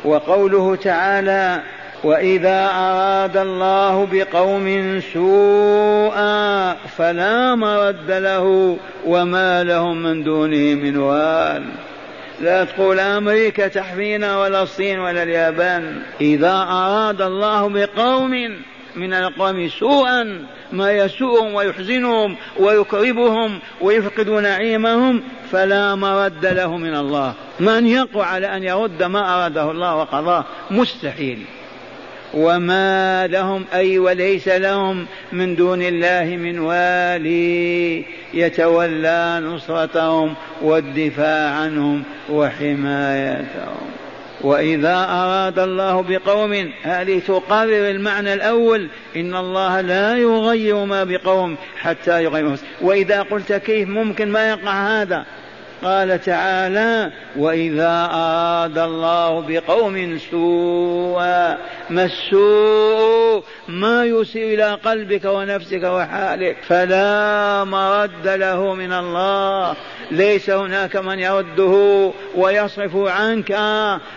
وقوله 0.06 0.76
تعالى 0.76 1.62
وإذا 2.04 2.70
أراد 2.74 3.38
الله 3.38 4.08
بقوم 4.12 5.00
سوءا 5.14 6.74
فلا 6.74 7.56
مرد 7.56 8.12
له 8.12 8.78
وما 9.06 9.64
لهم 9.64 10.04
من 10.04 10.24
دونه 10.24 10.76
من 10.76 10.98
وال 10.98 11.64
لا 12.42 12.64
تقول 12.64 13.00
أمريكا 13.00 13.68
تحمينا 13.68 14.40
ولا 14.40 14.64
الصين 14.64 15.00
ولا 15.00 15.24
اليابان. 15.24 16.02
إذا 16.22 16.68
أراد 16.70 17.22
الله 17.22 17.70
بقوم 17.70 18.32
من 18.96 19.14
الأقوام 19.14 19.68
سوءا 19.68 20.46
ما 20.72 20.92
يسوءهم 20.92 21.54
ويحزنهم 21.54 22.36
ويكربهم 22.60 23.60
ويفقد 23.82 24.30
نعيمهم 24.30 25.24
فلا 25.52 25.96
مرد 25.96 26.46
له 26.46 26.78
من 26.78 26.96
الله. 26.96 27.34
من 27.60 27.88
يقع 27.88 28.26
على 28.26 28.58
أن 28.58 28.64
يرد 28.64 29.04
ما 29.04 29.36
أراده 29.36 29.72
الله 29.72 29.96
وقضاه 29.96 30.46
مستحيل. 30.72 31.46
وما 32.34 33.28
لهم 33.28 33.66
أي 33.74 34.00
وليس 34.00 34.48
لهم 34.48 35.06
من 35.32 35.56
دون 35.56 35.82
الله 35.82 36.38
من 36.38 36.60
والي 36.60 38.06
يتولى 38.34 39.42
نصرتهم 39.44 40.34
والدفاع 40.62 41.50
عنهم 41.50 42.04
وحمايتهم. 42.30 43.92
وإذا 44.44 45.08
أراد 45.10 45.60
الله 45.60 46.02
بقوم 46.02 46.72
هذه 46.84 47.20
تقرر 47.20 47.90
المعنى 47.90 48.34
الأول 48.34 48.88
إن 49.16 49.36
الله 49.36 49.82
لا 49.82 50.18
يغير 50.18 50.86
ما 50.86 51.04
بقوم 51.04 51.56
حتى 51.78 52.24
يغيروا 52.24 52.56
وإذا 52.82 53.22
قلت 53.22 53.54
كيف 53.54 53.90
ممكن 53.90 54.32
ما 54.32 54.50
يقع 54.50 55.02
هذا؟ 55.02 55.26
قال 55.84 56.22
تعالى 56.22 57.12
واذا 57.36 58.10
اراد 58.14 58.78
الله 58.78 59.42
بقوم 59.48 60.18
سوءا 60.32 61.58
ما 61.90 62.06
السوء 62.06 63.44
ما 63.68 64.06
يسيء 64.06 64.54
إلى 64.54 64.74
قلبك 64.74 65.26
ونفسك 65.26 65.84
وحالك 65.84 66.58
فلا 66.68 67.64
مرد 67.64 68.28
له 68.28 68.74
من 68.74 68.94
الله 68.94 69.76
ليس 70.12 70.50
هناك 70.50 70.96
من 70.96 71.20
يرده 71.20 72.12
ويصرف 72.36 72.96
عنك 72.96 73.52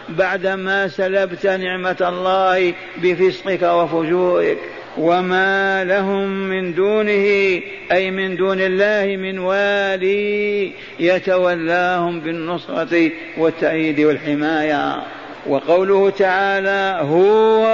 بعدما 0.09 0.89
سلبت 0.89 1.47
نعمه 1.47 1.97
الله 2.01 2.75
بفسقك 3.03 3.63
وفجورك 3.63 4.59
وما 4.99 5.85
لهم 5.85 6.29
من 6.29 6.75
دونه 6.75 7.61
أي 7.93 8.11
من 8.11 8.37
دون 8.37 8.61
الله 8.61 9.17
من 9.17 9.39
والي 9.39 10.73
يتولاهم 11.01 12.21
بالنصرة 12.21 13.11
والتأييد 13.39 14.01
والحماية. 14.01 15.03
وقوله 15.47 16.11
تعالى 16.11 17.01
هو 17.11 17.65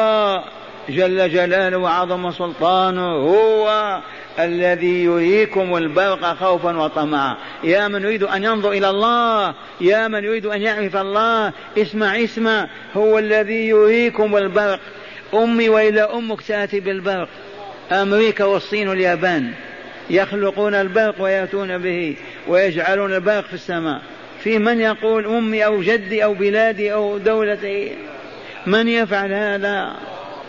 جل 0.89 1.31
جلاله 1.31 1.79
وعظم 1.79 2.31
سلطانه 2.31 3.13
هو 3.13 4.01
الذي 4.39 5.05
يريكم 5.05 5.77
البرق 5.77 6.35
خوفا 6.35 6.77
وطمعا. 6.77 7.37
يا 7.65 7.89
من 7.89 8.03
يريد 8.03 8.23
أن 8.23 8.45
ينظر 8.45 8.73
إلى 8.73 8.91
الله 8.91 9.55
يا 9.81 10.09
من 10.09 10.25
يريد 10.25 10.47
أن 10.47 10.63
يعرف 10.63 10.97
الله 10.97 11.53
اسمع 11.79 12.23
اسمع. 12.23 12.67
هو 12.97 13.19
الذي 13.19 13.69
يريكم 13.69 14.37
البرق. 14.37 14.81
أمي 15.35 15.69
وإلى 15.69 16.01
أمك 16.01 16.43
تأتي 16.43 16.81
بالبرق 16.81 17.29
أمريكا 17.93 18.45
والصين 18.45 18.89
واليابان 18.89 19.53
يخلقون 20.11 20.75
البرق 20.75 21.23
ويأتون 21.23 21.79
به 21.79 22.17
ويجعلون 22.49 23.15
البرق 23.15 23.47
في 23.47 23.55
السماء. 23.55 24.03
في 24.43 24.59
من 24.59 24.81
يقول 24.81 25.27
أمي 25.27 25.65
أو 25.65 25.83
جدي 25.83 26.25
أو 26.25 26.35
بلادي 26.35 26.93
أو 26.93 27.19
دولتي؟ 27.19 27.93
من 28.67 28.89
يفعل 28.89 29.33
هذا؟ 29.33 29.97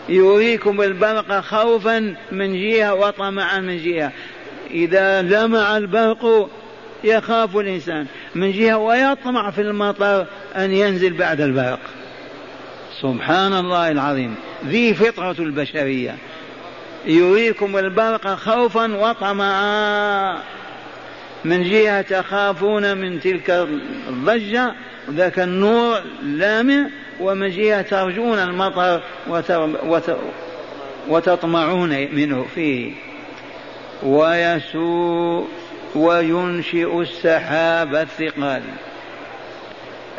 يريكم 0.08 0.82
البرق 0.82 1.40
خوفا 1.40 2.14
من 2.32 2.52
جهة 2.52 2.94
وطمعا 2.94 3.58
من 3.58 3.84
جهة. 3.84 4.12
إذا 4.70 5.22
لمع 5.22 5.76
البرق 5.76 6.50
يخاف 7.04 7.56
الإنسان 7.56 8.06
من 8.34 8.52
جهة 8.52 8.78
ويطمع 8.78 9.50
في 9.50 9.60
المطر 9.60 10.26
أن 10.56 10.72
ينزل 10.72 11.12
بعد 11.12 11.40
البرق. 11.40 11.80
سبحان 13.02 13.52
الله 13.52 13.90
العظيم. 13.90 14.34
ذي 14.66 14.94
فطرة 14.94 15.36
البشرية. 15.38 16.16
يريكم 17.06 17.78
البرق 17.78 18.34
خوفا 18.34 18.96
وطمعا. 18.96 20.38
من 21.44 21.62
جهة 21.62 22.00
تخافون 22.02 22.96
من 22.96 23.20
تلك 23.20 23.50
الضجة 24.08 24.74
ذاك 25.10 25.38
النور 25.38 25.98
اللامع 26.22 26.86
ومن 27.20 27.50
جهة 27.50 27.82
ترجون 27.82 28.38
المطر 28.38 29.00
وتطمعون 31.08 31.90
منه 32.12 32.46
فيه. 32.54 32.92
ويسوء 34.02 35.48
وينشئ 35.94 37.00
السحاب 37.00 37.94
الثقال. 37.94 38.62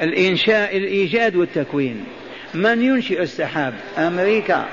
الإنشاء 0.01 0.77
الإيجاد 0.77 1.35
والتكوين. 1.35 2.05
من 2.53 2.81
ينشئ 2.81 3.21
السحاب؟ 3.21 3.73
أمريكا 3.97 4.65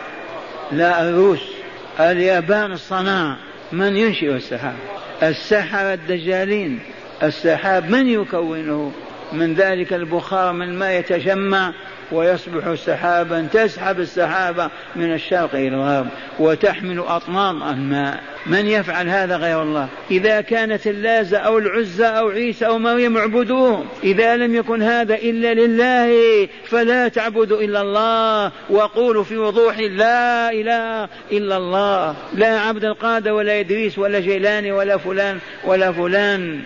لا 0.73 1.09
الروس 1.09 1.53
اليابان 2.01 2.73
الصناعة. 2.73 3.37
من 3.73 3.97
ينشئ 3.97 4.37
السحاب؟ 4.37 4.75
السحرة 5.23 5.95
الدجالين. 5.95 6.79
السحاب 7.23 7.90
من 7.90 8.09
يكونه؟ 8.09 8.93
من 9.33 9.55
ذلك 9.55 9.93
البخار 9.93 10.53
من 10.53 10.79
ما 10.79 10.97
يتجمع 10.97 11.73
ويصبح 12.12 12.75
سحابا 12.75 13.49
تسحب 13.53 14.01
السحابة 14.01 14.70
من 14.96 15.14
الشرق 15.14 15.55
إلى 15.55 15.68
الغرب 15.68 16.07
وتحمل 16.38 16.99
أطنان 16.99 17.62
الماء. 17.62 18.20
من 18.46 18.66
يفعل 18.66 19.09
هذا 19.09 19.37
غير 19.37 19.62
الله؟ 19.62 19.88
إذا 20.11 20.40
كانت 20.40 20.87
اللازة 20.87 21.38
أو 21.38 21.59
العزة 21.59 22.07
أو 22.07 22.29
عيسى 22.29 22.66
أو 22.66 22.79
مريم 22.79 23.16
اعبدوهم 23.16 23.87
إذا 24.05 24.37
لم 24.37 24.55
يكن 24.55 24.83
هذا 24.83 25.14
إلا 25.14 25.55
لله 25.55 26.49
فلا 26.64 27.09
تعبدوا 27.09 27.61
إلا 27.61 27.81
الله 27.81 28.53
وقولوا 28.70 29.25
في 29.25 29.37
وضوح 29.37 29.79
لا 29.79 30.53
إله 30.53 31.09
إلا 31.33 31.57
الله. 31.57 32.14
لا 32.35 32.61
عبد 32.61 32.85
القادة 32.85 33.35
ولا 33.35 33.61
إدريس 33.61 33.99
ولا 33.99 34.20
جيلاني 34.20 34.73
ولا 34.73 34.96
فلان 34.96 35.38
ولا 35.64 35.92
فلان. 35.92 36.61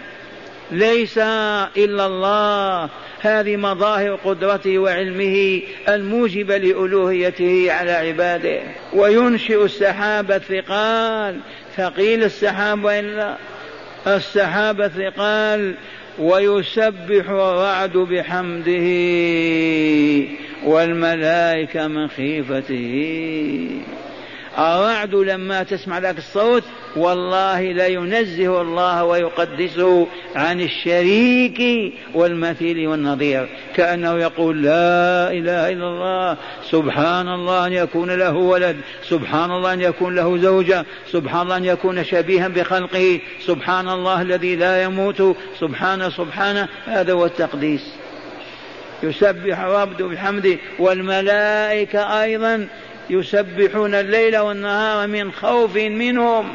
ليس 0.70 1.18
إلا 1.76 2.06
الله. 2.06 2.88
هذه 3.20 3.56
مظاهر 3.56 4.14
قدرته 4.14 4.78
وعلمه 4.78 5.60
الموجبة 5.88 6.56
لألوهيته 6.56 7.72
على 7.72 7.92
عباده. 7.92 8.60
وينشئ 8.92 9.64
السحاب 9.64 10.32
الثقال. 10.32 11.40
ثقيل 11.76 12.24
السحاب 12.24 12.84
وإلا 12.84 13.36
السحاب 14.06 14.80
الثقال. 14.80 15.74
ويسبح 16.18 17.28
الرعد 17.28 17.92
بحمده. 17.92 18.84
والملائكة 20.64 21.88
من 21.88 22.08
خيفته. 22.08 23.70
الرعد 24.58 25.14
لما 25.14 25.62
تسمع 25.62 25.98
ذاك 25.98 26.18
الصوت؟ 26.18 26.62
والله 26.96 27.60
لا 27.62 27.86
ينزه 27.86 28.62
الله 28.62 29.04
ويقدسه 29.04 30.06
عن 30.36 30.60
الشريك 30.60 31.92
والمثيل 32.14 32.88
والنظير. 32.88 33.48
كأنه 33.76 34.18
يقول 34.18 34.62
لا 34.62 35.30
إله 35.30 35.68
إلا 35.68 35.86
الله 35.88 36.36
سبحان 36.70 37.28
الله 37.28 37.66
أن 37.66 37.72
يكون 37.72 38.10
له 38.10 38.32
ولد 38.32 38.76
سبحان 39.08 39.50
الله 39.50 39.72
أن 39.72 39.80
يكون 39.80 40.14
له 40.14 40.38
زوجة 40.38 40.84
سبحان 41.12 41.42
الله 41.42 41.56
أن 41.56 41.64
يكون 41.64 42.04
شبيها 42.04 42.48
بخلقه 42.48 43.20
سبحان 43.46 43.88
الله 43.88 44.22
الذي 44.22 44.56
لا 44.56 44.82
يموت 44.82 45.36
سبحانه 45.60 46.08
سبحانه 46.08 46.68
هذا 46.86 47.12
هو 47.12 47.26
التقديس. 47.26 47.94
يسبح 49.02 49.60
العبد 49.60 50.02
بحمده 50.02 50.56
والملائكة 50.78 52.22
أيضا 52.22 52.68
يسبحون 53.10 53.94
الليل 53.94 54.38
والنهار 54.38 55.06
من 55.06 55.32
خوف 55.32 55.76
منهم 55.76 56.48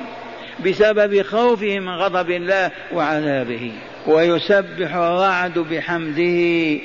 بسبب 0.66 1.22
خوفهم 1.22 1.84
من 1.84 1.90
غضب 1.90 2.32
الله 2.32 2.72
وعذابه. 2.94 3.72
ويسبح 4.08 4.96
الرعد 4.96 5.60
بحمده. 5.60 6.80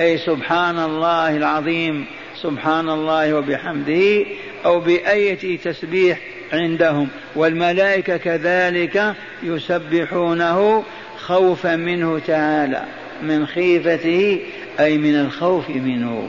أي 0.00 0.18
سبحان 0.18 0.78
الله 0.78 1.36
العظيم 1.36 2.06
سبحان 2.42 2.88
الله 2.88 3.34
وبحمده 3.34 4.24
أو 4.64 4.80
بأية 4.80 5.58
تسبيح 5.58 6.18
عندهم. 6.52 7.08
والملائكة 7.36 8.16
كذلك 8.16 9.14
يسبحونه 9.42 10.84
خوفا 11.18 11.76
منه 11.76 12.18
تعالى 12.18 12.82
من 13.22 13.46
خيفته 13.46 14.40
أي 14.80 14.98
من 14.98 15.20
الخوف 15.20 15.70
منه. 15.70 16.28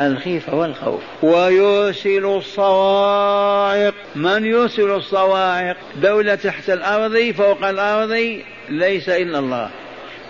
الخيفة 0.00 0.54
والخوف. 0.54 1.02
ويرسل 1.22 2.24
الصواعق. 2.24 3.94
من 4.14 4.44
يرسل 4.44 4.90
الصواعق؟ 4.90 5.76
دولة 5.96 6.34
تحت 6.34 6.70
الأرض 6.70 7.34
فوق 7.36 7.64
الأرض 7.64 8.40
ليس 8.68 9.08
إلا 9.08 9.38
الله. 9.38 9.70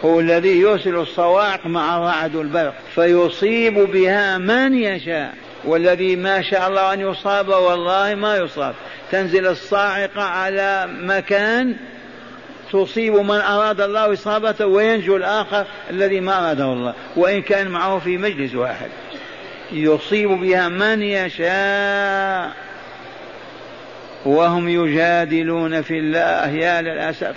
هو 0.05 0.21
الذي 0.21 0.61
يرسل 0.61 0.97
الصواعق 0.97 1.67
مع 1.67 1.99
رعد 1.99 2.37
البرق. 2.37 2.75
فيصيب 2.95 3.75
بها 3.75 4.39
من 4.39 4.75
يشاء. 4.75 5.35
والذي 5.65 6.17
ما 6.17 6.43
شاء 6.51 6.69
الله 6.69 6.93
أن 6.93 7.01
يصاب 7.01 7.49
والله 7.49 8.15
ما 8.15 8.37
يصاب. 8.37 8.75
تنزل 9.11 9.47
الصاعقة 9.47 10.23
على 10.23 10.89
مكان 11.01 11.77
تصيب 12.73 13.15
من 13.15 13.41
أراد 13.41 13.81
الله 13.81 14.13
إصابته 14.13 14.67
وينجو 14.67 15.17
الآخر 15.17 15.67
الذي 15.91 16.21
ما 16.21 16.49
أراده 16.49 16.65
الله. 16.65 16.95
وإن 17.17 17.43
كان 17.43 17.69
معه 17.69 17.99
في 17.99 18.19
مجلس 18.19 18.55
واحد. 18.55 18.89
يصيب 19.73 20.31
بها 20.31 20.69
من 20.69 21.03
يشاء. 21.03 22.53
وهم 24.25 24.69
يجادلون 24.69 25.83
في 25.83 25.99
الله 25.99 26.49
يا 26.49 26.83
للأسف. 26.83 27.37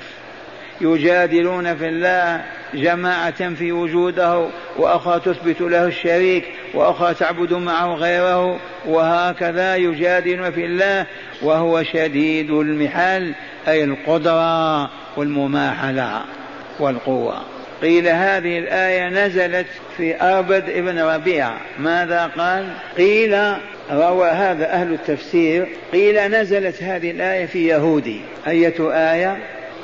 يجادلون 0.82 1.76
في 1.76 1.88
الله 1.88 2.46
جماعة 2.74 3.30
تنفي 3.30 3.72
وجوده 3.72 4.48
وأخرى 4.78 5.20
تثبت 5.20 5.62
له 5.62 5.86
الشريك 5.86 6.46
وأخرى 6.74 7.14
تعبد 7.14 7.54
معه 7.54 7.94
غيره. 7.94 8.60
وهكذا 8.86 9.76
يجادلون 9.76 10.52
في 10.52 10.66
الله 10.66 11.06
وهو 11.42 11.84
شديد 11.84 12.52
المحال 12.52 13.36
أي 13.68 13.84
القدرة 13.84 14.90
والمماحلة 15.18 16.22
والقوة. 16.80 17.59
قيل 17.82 18.08
هذه 18.08 18.60
الآية 18.60 19.10
نزلت 19.10 19.68
في 19.98 20.22
أربد 20.22 20.70
ابن 20.70 21.00
ربيعة 21.00 21.58
ماذا 21.80 22.32
قال؟ 22.38 22.70
قيل 22.98 23.38
روى 23.92 24.30
هذا 24.30 24.72
أهل 24.72 24.94
التفسير 24.94 25.68
قيل 25.92 26.32
نزلت 26.32 26.84
هذه 26.84 27.12
الآية 27.12 27.46
في 27.46 27.68
يهودي. 27.68 28.22
أية 28.48 28.76
آية؟ 28.80 29.38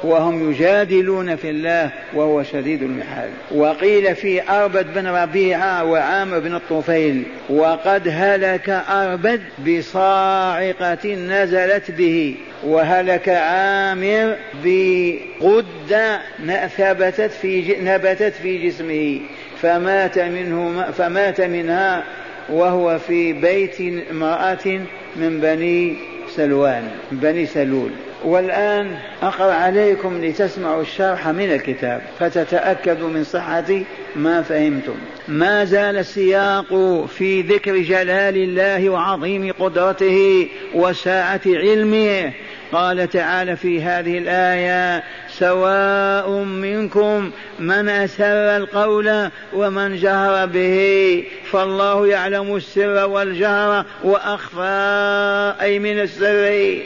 وهم 0.03 0.51
يجادلون 0.51 1.35
في 1.35 1.49
الله 1.49 1.91
وهو 2.13 2.43
شديد 2.43 2.83
المحال. 2.83 3.29
وقيل 3.51 4.15
في 4.15 4.49
أربد 4.49 4.93
بن 4.93 5.07
ربيعة 5.07 5.83
وعامر 5.83 6.39
بن 6.39 6.55
الطفيل 6.55 7.23
وقد 7.49 8.07
هلك 8.11 8.69
أربد 8.89 9.41
بصاعقة 9.67 11.15
نزلت 11.15 11.91
به 11.91 12.35
وهلك 12.63 13.29
عامر 13.29 14.35
بغدة 14.63 16.19
ثبتت 16.67 17.31
في 17.31 17.75
نبتت 17.81 18.33
في 18.33 18.67
جسمه 18.67 19.19
فمات 19.61 20.19
منه 20.19 20.91
فمات 20.91 21.41
منها 21.41 22.03
وهو 22.49 22.99
في 22.99 23.33
بيت 23.33 23.81
امرأة 24.11 24.79
من 25.15 25.39
بني 25.39 25.95
سلوان 26.35 26.83
بني 27.11 27.45
سلول. 27.45 27.91
والآن 28.25 28.97
أقرأ 29.21 29.53
عليكم 29.53 30.25
لتسمعوا 30.25 30.81
الشرح 30.81 31.27
من 31.27 31.51
الكتاب 31.51 32.01
فتتأكدوا 32.19 33.09
من 33.09 33.23
صحة 33.23 33.81
ما 34.15 34.41
فهمتم. 34.41 34.95
ما 35.27 35.65
زال 35.65 35.97
السياق 35.97 36.75
في 37.05 37.41
ذكر 37.41 37.77
جلال 37.77 38.37
الله 38.37 38.89
وعظيم 38.89 39.51
قدرته 39.59 40.47
وساعة 40.73 41.41
علمه. 41.45 42.33
قال 42.71 43.09
تعالى 43.09 43.55
في 43.55 43.81
هذه 43.81 44.17
الآية 44.17 45.03
سواء 45.29 46.29
منكم 46.43 47.31
من 47.59 47.89
أسر 47.89 48.57
القول 48.57 49.29
ومن 49.53 49.95
جهر 49.95 50.45
به 50.45 51.23
فالله 51.51 52.07
يعلم 52.07 52.55
السر 52.55 53.07
والجهر 53.07 53.85
وأخفى 54.03 55.53
أي 55.61 55.79
من 55.79 55.99
السر. 55.99 56.77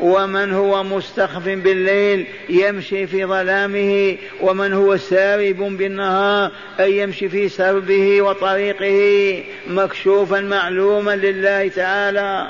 ومن 0.00 0.52
هو 0.52 0.82
مستخف 0.82 1.44
بالليل 1.44 2.26
يمشي 2.48 3.06
في 3.06 3.24
ظلامه 3.24 4.16
ومن 4.40 4.72
هو 4.72 4.96
سارب 4.96 5.56
بالنهار 5.56 6.50
أي 6.80 6.98
يمشي 6.98 7.28
في 7.28 7.48
سربه 7.48 8.22
وطريقه 8.22 9.44
مكشوفا 9.68 10.40
معلوما 10.40 11.16
لله 11.16 11.68
تعالى. 11.68 12.48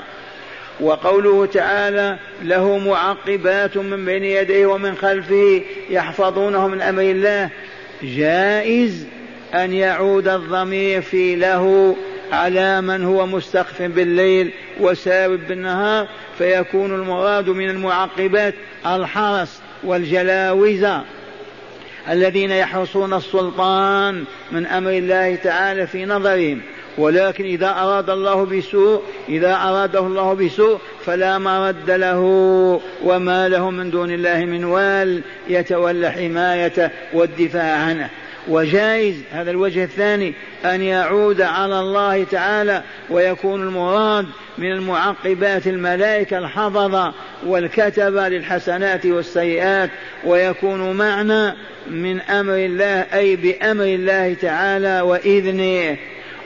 وقوله 0.79 1.45
تعالى 1.45 2.17
له 2.43 2.77
معقبات 2.77 3.77
من 3.77 4.05
بين 4.05 4.23
يديه 4.23 4.65
ومن 4.65 4.95
خلفه 4.95 5.61
يحفظونه 5.89 6.67
من 6.67 6.81
أمر 6.81 7.01
الله. 7.01 7.49
جائز 8.03 9.07
أن 9.53 9.73
يعود 9.73 10.27
الضمير 10.27 11.01
في 11.01 11.35
له 11.35 11.95
على 12.31 12.81
من 12.81 13.03
هو 13.05 13.25
مستخف 13.25 13.81
بالليل 13.81 14.51
وسارب 14.79 15.47
بالنهار 15.47 16.07
فيكون 16.37 16.95
المراد 16.95 17.49
من 17.49 17.69
المعقبات 17.69 18.53
الحرس 18.85 19.61
والجلاوزه 19.83 21.03
الذين 22.09 22.51
يحرسون 22.51 23.13
السلطان 23.13 24.23
من 24.51 24.65
أمر 24.65 24.89
الله 24.91 25.35
تعالى 25.35 25.87
في 25.87 26.05
نظرهم. 26.05 26.61
ولكن 26.97 27.43
إذا 27.43 27.69
أراد 27.69 28.09
الله 28.09 28.45
بسوء 28.45 29.01
إذا 29.29 29.55
أراده 29.55 29.99
الله 29.99 30.33
بسوء 30.33 30.79
فلا 31.05 31.37
مرد 31.37 31.91
له. 31.91 32.19
وما 33.03 33.49
له 33.49 33.69
من 33.69 33.91
دون 33.91 34.11
الله 34.11 34.45
من 34.45 34.63
وال 34.63 35.21
يتولى 35.49 36.11
حمايته 36.11 36.89
والدفاع 37.13 37.77
عنه. 37.77 38.09
وجائز 38.47 39.15
هذا 39.31 39.51
الوجه 39.51 39.83
الثاني 39.83 40.33
أن 40.65 40.81
يعود 40.81 41.41
على 41.41 41.79
الله 41.79 42.23
تعالى 42.23 42.83
ويكون 43.09 43.61
المراد 43.61 44.25
من 44.57 44.71
المعقبات 44.71 45.67
الملائكة 45.67 46.37
الحفظة 46.37 47.13
والكتبة 47.45 48.29
للحسنات 48.29 49.05
والسيئات 49.05 49.89
ويكون 50.23 50.97
معنى 50.97 51.53
من 51.87 52.21
أمر 52.21 52.55
الله 52.55 53.05
أي 53.13 53.35
بأمر 53.35 53.83
الله 53.83 54.33
تعالى 54.33 55.01
وإذنه. 55.01 55.97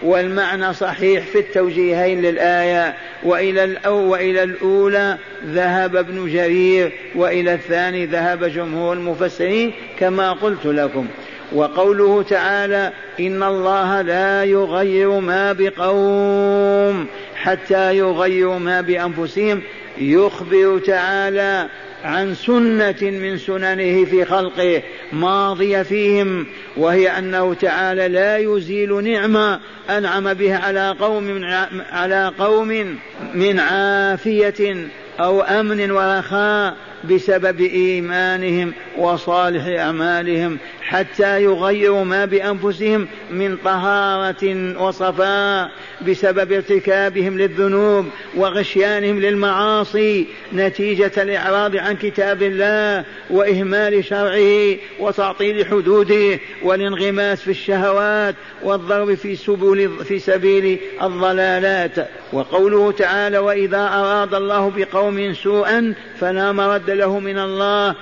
والمعنى 0.04 0.74
صحيح 0.74 1.26
في 1.26 1.40
التوجيهين 1.40 2.22
للآية 2.22 2.96
وإلى 3.24 3.64
الأو 3.64 4.12
وإلى 4.12 4.44
الأولى 4.44 5.18
ذهب 5.46 5.96
ابن 5.96 6.32
جرير 6.32 6.92
وإلى 7.16 7.54
الثاني 7.54 8.06
ذهب 8.06 8.44
جمهور 8.44 8.94
المفسرين 8.94 9.74
كما 10.00 10.32
قلت 10.32 10.66
لكم. 10.66 11.08
وقوله 11.52 12.24
تعالى 12.24 12.92
إن 13.20 13.44
الله 13.44 14.02
لا 14.02 14.44
يغير 14.44 15.20
ما 15.20 15.54
بقوم 15.54 17.08
حتى 17.36 17.98
يغيروا 17.98 18.60
ما 18.60 18.82
بأنفسهم. 18.82 19.62
يخبر 19.98 20.80
تعالى 20.80 21.70
عن 22.04 22.36
سنة 22.36 22.96
من 23.02 23.38
سننه 23.38 24.06
في 24.06 24.26
خلقه 24.26 24.82
ماضية 25.14 25.82
فيهم 25.82 26.48
وهي 26.78 27.20
أنه 27.20 27.54
تعالى 27.54 28.08
لا 28.08 28.38
يزيل 28.38 29.04
نعمة 29.04 29.60
أنعم 29.90 30.34
بها 30.34 30.58
على 30.58 30.96
قوم 31.00 31.44
على 31.92 32.32
قوم 32.40 32.98
من 33.34 33.60
عافية 33.60 34.88
أو 35.20 35.42
أمن 35.42 35.92
ورخاء 35.92 36.76
بسبب 37.12 37.62
إيمانهم 37.62 38.74
وصالح 38.98 39.66
أعمالهم 39.66 40.58
حتى 40.82 41.44
يغيروا 41.44 42.04
ما 42.04 42.26
بأنفسهم 42.26 43.08
من 43.32 43.58
طهارة 43.58 44.74
وصفاء 44.84 45.72
بسبب 46.08 46.52
ارتكابهم 46.52 47.38
للذنوب 47.38 48.06
وغشيانهم 48.36 49.20
للمعاصي 49.20 50.28
نتيجة 50.54 51.12
الإعراض 51.18 51.78
عن 51.78 51.96
كتاب 51.96 52.44
الله 52.44 53.06
وإهمال 53.30 54.06
شرعه 54.06 54.76
وتعطيل 55.00 55.66
حدوده 55.66 56.40
والانغماس 56.64 57.42
في 57.42 57.52
الشهوات 57.52 58.36
والضرب 58.64 59.14
في 59.14 59.36
سبل 59.36 59.90
في 60.04 60.20
سبيل 60.20 60.80
الضلالات. 61.04 62.10
وقوله 62.34 62.92
تعالى 62.92 63.38
وإذا 63.38 63.78
أراد 63.94 64.34
الله 64.34 64.72
بقوم 64.78 65.34
سوءا 65.34 65.94
فلا 66.20 66.52
مرد 66.52 66.90
له 66.96 67.20
من 67.20 67.38
الله 67.38 67.96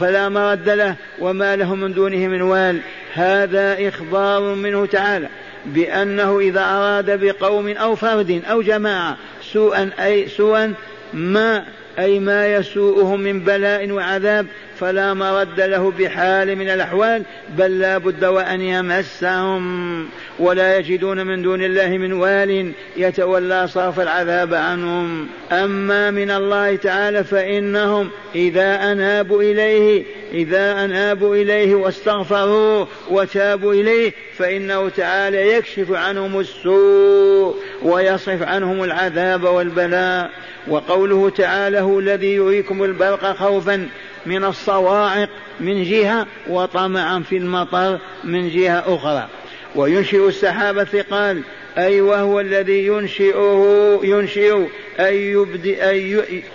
فلا 0.00 0.28
مرد 0.28 0.68
له 0.68 0.94
وما 1.18 1.56
له 1.56 1.74
من 1.74 1.92
دونه 1.92 2.28
من 2.28 2.42
وال. 2.42 2.80
هذا 3.14 3.88
إخبار 3.88 4.54
منه 4.54 4.86
تعالى 4.86 5.28
بأنه 5.66 6.38
إذا 6.38 6.60
أراد 6.60 7.24
بقوم 7.24 7.68
أو 7.68 7.94
فرد 7.94 8.42
أو 8.50 8.62
جماعة 8.62 9.16
سوءا 9.52 9.90
أي 10.00 10.28
سوءا 10.28 10.74
ما 11.12 11.64
أي 12.00 12.18
ما 12.18 12.54
يسوءهم 12.54 13.20
من 13.20 13.40
بلاء 13.40 13.90
وعذاب 13.90 14.46
فلا 14.78 15.14
مرد 15.14 15.60
له 15.60 15.90
بحال 15.90 16.56
من 16.56 16.68
الأحوال 16.70 17.22
بل 17.58 17.78
لا 17.78 17.98
بد 17.98 18.24
وأن 18.24 18.60
يمسهم. 18.60 20.08
ولا 20.38 20.78
يجدون 20.78 21.26
من 21.26 21.42
دون 21.42 21.64
الله 21.64 21.88
من 21.88 22.12
وال 22.12 22.72
يتولى 22.96 23.68
صرف 23.68 24.00
العذاب 24.00 24.54
عنهم. 24.54 25.28
أما 25.52 26.10
من 26.10 26.30
الله 26.30 26.76
تعالى 26.76 27.24
فإنهم 27.24 28.10
إذا 28.34 28.92
أنابوا 28.92 29.42
إليه 29.42 30.04
إذا 30.32 30.84
أنابوا 30.84 31.36
إليه 31.36 31.74
واستغفروا 31.74 32.86
وتابوا 33.10 33.74
إليه 33.74 34.12
فإنه 34.36 34.88
تعالى 34.88 35.52
يكشف 35.52 35.92
عنهم 35.92 36.40
السوء 36.40 37.56
ويصرف 37.82 38.42
عنهم 38.42 38.84
العذاب 38.84 39.44
والبلاء. 39.44 40.30
وقوله 40.68 41.30
تعالى 41.30 41.80
هو 41.80 42.00
الذي 42.00 42.34
يريكم 42.34 42.84
البرق 42.84 43.36
خوفا 43.36 43.88
من 44.26 44.44
الصواعق 44.44 45.28
من 45.60 45.84
جهة 45.84 46.26
وطمعا 46.48 47.18
في 47.18 47.36
المطر 47.36 47.98
من 48.24 48.48
جهة 48.48 48.84
أخرى. 48.86 49.28
وينشئ 49.76 50.28
السحاب 50.28 50.78
الثقال 50.78 51.42
أي 51.78 52.00
وهو 52.00 52.40
الذي 52.40 52.86
ينشئه 52.86 54.00
ينشئ 54.04 54.66
أي 55.00 55.30
يبدئ, 55.30 55.90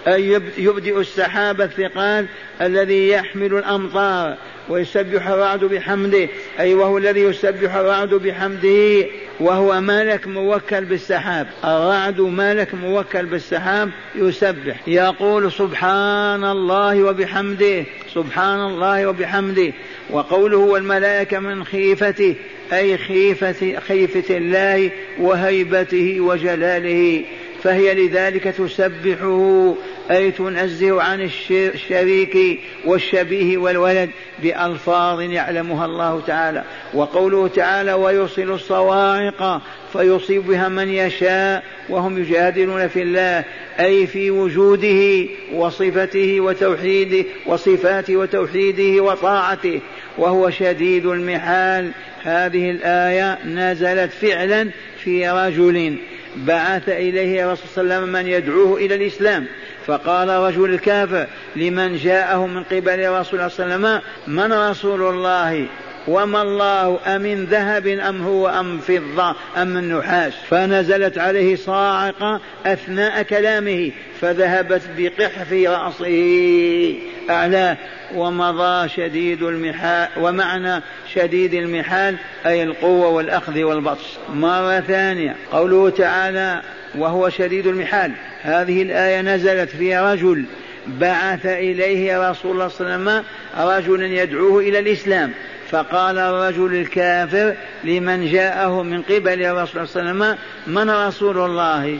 أي 0.08 0.41
يبدئ 0.58 1.00
السحاب 1.00 1.62
الثقال 1.62 2.26
الذي 2.62 3.10
يحمل 3.10 3.54
الأمطار 3.54 4.36
ويسبح 4.70 5.28
الرعد 5.28 5.60
بحمده 5.60 6.28
أي 6.60 6.74
وهو 6.74 6.98
الذي 6.98 7.22
يسبح 7.22 7.76
الرعد 7.76 8.13
بحمده. 8.13 9.06
وهو 9.39 9.82
ملك 9.82 10.28
موكل 10.28 10.86
بالسحاب. 10.86 11.48
الرعد 11.65 12.21
ملك 12.21 12.76
موكل 12.76 13.26
بالسحاب 13.26 13.89
يسبح. 14.15 14.88
يقول 14.88 15.52
سبحان 15.52 16.43
الله 16.43 17.04
وبحمده 17.04 17.84
سبحان 18.13 18.60
الله 18.60 19.08
وبحمده. 19.08 19.74
وقوله 20.10 20.58
والملائكة 20.58 21.39
من 21.39 21.63
خيفته 21.63 22.36
أي 22.74 22.98
خيفة 22.98 23.80
خيفة 23.80 24.38
الله 24.38 24.91
وهيبته 25.19 26.19
وجلاله. 26.19 27.24
فهي 27.65 27.93
لذلك 27.93 28.43
تسبحه 28.43 29.75
أي 30.12 30.32
تنزه 30.32 31.01
عن 31.01 31.30
الشريك 31.51 32.60
والشبيه 32.86 33.58
والولد 33.58 34.10
بألفاظ 34.43 35.21
يعلمها 35.21 35.86
الله 35.86 36.21
تعالى. 36.28 36.63
وقوله 36.93 37.47
تعالى 37.47 37.93
ويرسل 37.93 38.51
الصواعق 38.51 39.62
فيصيب 39.93 40.47
بها 40.47 40.69
من 40.69 40.89
يشاء 40.89 41.63
وهم 41.89 42.17
يجادلون 42.17 42.88
في 42.88 43.01
الله 43.01 43.43
أي 43.80 44.08
في 44.08 44.32
وجوده 44.32 45.28
وصفته 45.54 46.41
وتوحيده 46.41 47.25
وصفاته 47.45 48.17
وتوحيده 48.17 49.04
وطاعته 49.04 49.80
وهو 50.17 50.49
شديد 50.49 51.06
المحال. 51.06 51.91
هذه 52.23 52.71
الآية 52.71 53.45
نزلت 53.45 54.12
فعلا 54.12 54.69
في 55.04 55.30
رجل 55.30 55.97
بعث 56.36 56.89
إليه 56.89 57.45
الرسول 57.45 57.67
صلى 57.76 57.84
الله 57.84 57.95
عليه 57.95 58.04
وسلم 58.04 58.13
من 58.13 58.28
يدعوه 58.28 58.78
إلى 58.78 58.95
الإسلام. 58.95 59.45
فقال 59.88 60.30
رجل 60.30 60.74
الكافر 60.74 61.28
لمن 61.56 61.98
جاءه 61.98 62.48
من 62.48 62.63
قبل 62.63 63.00
الرسول 63.00 63.52
صلى 63.52 63.65
الله 63.65 63.88
عليه 63.88 64.00
وسلم 64.00 64.02
من 64.28 64.54
رسول 64.54 65.02
الله؟ 65.02 65.67
وما 66.08 66.41
الله 66.41 67.00
أمن 67.15 67.46
ذهب 67.46 67.88
أم 67.88 68.22
هو 68.22 68.48
أم 68.48 68.80
فضة 68.80 69.36
أم 69.58 69.68
من 69.68 69.98
نحاس 69.98 70.34
فنزلت 70.50 71.18
عليه 71.18 71.56
صاعقة 71.56 72.41
أثناء 72.65 73.22
كلامه 73.22 73.91
فذهبت 74.22 74.82
بقحف 74.98 75.54
رأسه. 75.54 76.96
أعلاه 77.30 77.78
ومضى 78.15 78.89
شديد 78.89 79.44
المحال 79.44 80.10
ومعنى 80.18 80.82
شديد 81.13 81.54
المحال 81.54 82.15
أي 82.46 82.63
القوة 82.63 83.08
والأخذ 83.08 83.63
والبطش. 83.63 84.06
مرة 84.34 84.80
ثانية 84.80 85.36
قوله 85.52 85.89
تعالى 85.89 86.62
وهو 86.98 87.30
شديد 87.30 87.68
المحال 87.68 88.12
هذه 88.41 88.82
الآية 88.82 89.22
نزلت 89.22 89.70
في 89.70 89.98
رجل 89.98 90.46
بعث 90.88 91.46
إليه 91.46 92.30
رسول 92.30 92.52
الله 92.52 92.68
صلى 92.68 92.96
الله 92.96 93.12
عليه 93.12 93.24
وسلم 93.24 93.24
رجلا 93.58 94.22
يدعوه 94.24 94.60
إلى 94.60 94.80
الإسلام. 94.80 95.32
فقال 95.76 96.18
الرجل 96.18 96.76
الكافر 96.76 97.56
لمن 97.84 98.32
جاءه 98.32 98.84
من 98.84 99.02
قبل 99.02 99.44
الرسول 99.46 99.88
صلى 99.88 100.02
الله 100.02 100.12
عليه 100.12 100.36
وسلم 100.36 100.38
من 100.68 100.90
رسول 100.90 101.38
الله؟ 101.38 102.00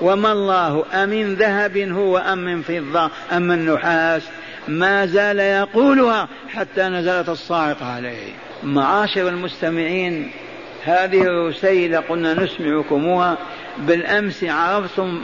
وما 0.00 0.32
الله؟ 0.32 0.84
أمن 0.92 1.34
ذهب 1.34 1.76
هو 1.76 2.18
أم 2.18 2.38
من 2.38 2.62
فضة 2.62 3.10
أم 3.32 3.42
من 3.42 3.66
نحاس؟ 3.66 4.22
ما 4.68 5.06
زال 5.06 5.38
يقولها 5.38 6.28
حتى 6.48 6.82
نزلت 6.82 7.28
الصاعقة 7.28 7.86
عليه. 7.86 8.32
معاشر 8.62 9.28
المستمعين 9.28 10.30
هذه 10.84 11.22
الرسيلة 11.22 12.00
قلنا 12.00 12.34
نسمعكموها. 12.34 13.38
بالأمس 13.78 14.44
عرفتم 14.44 15.20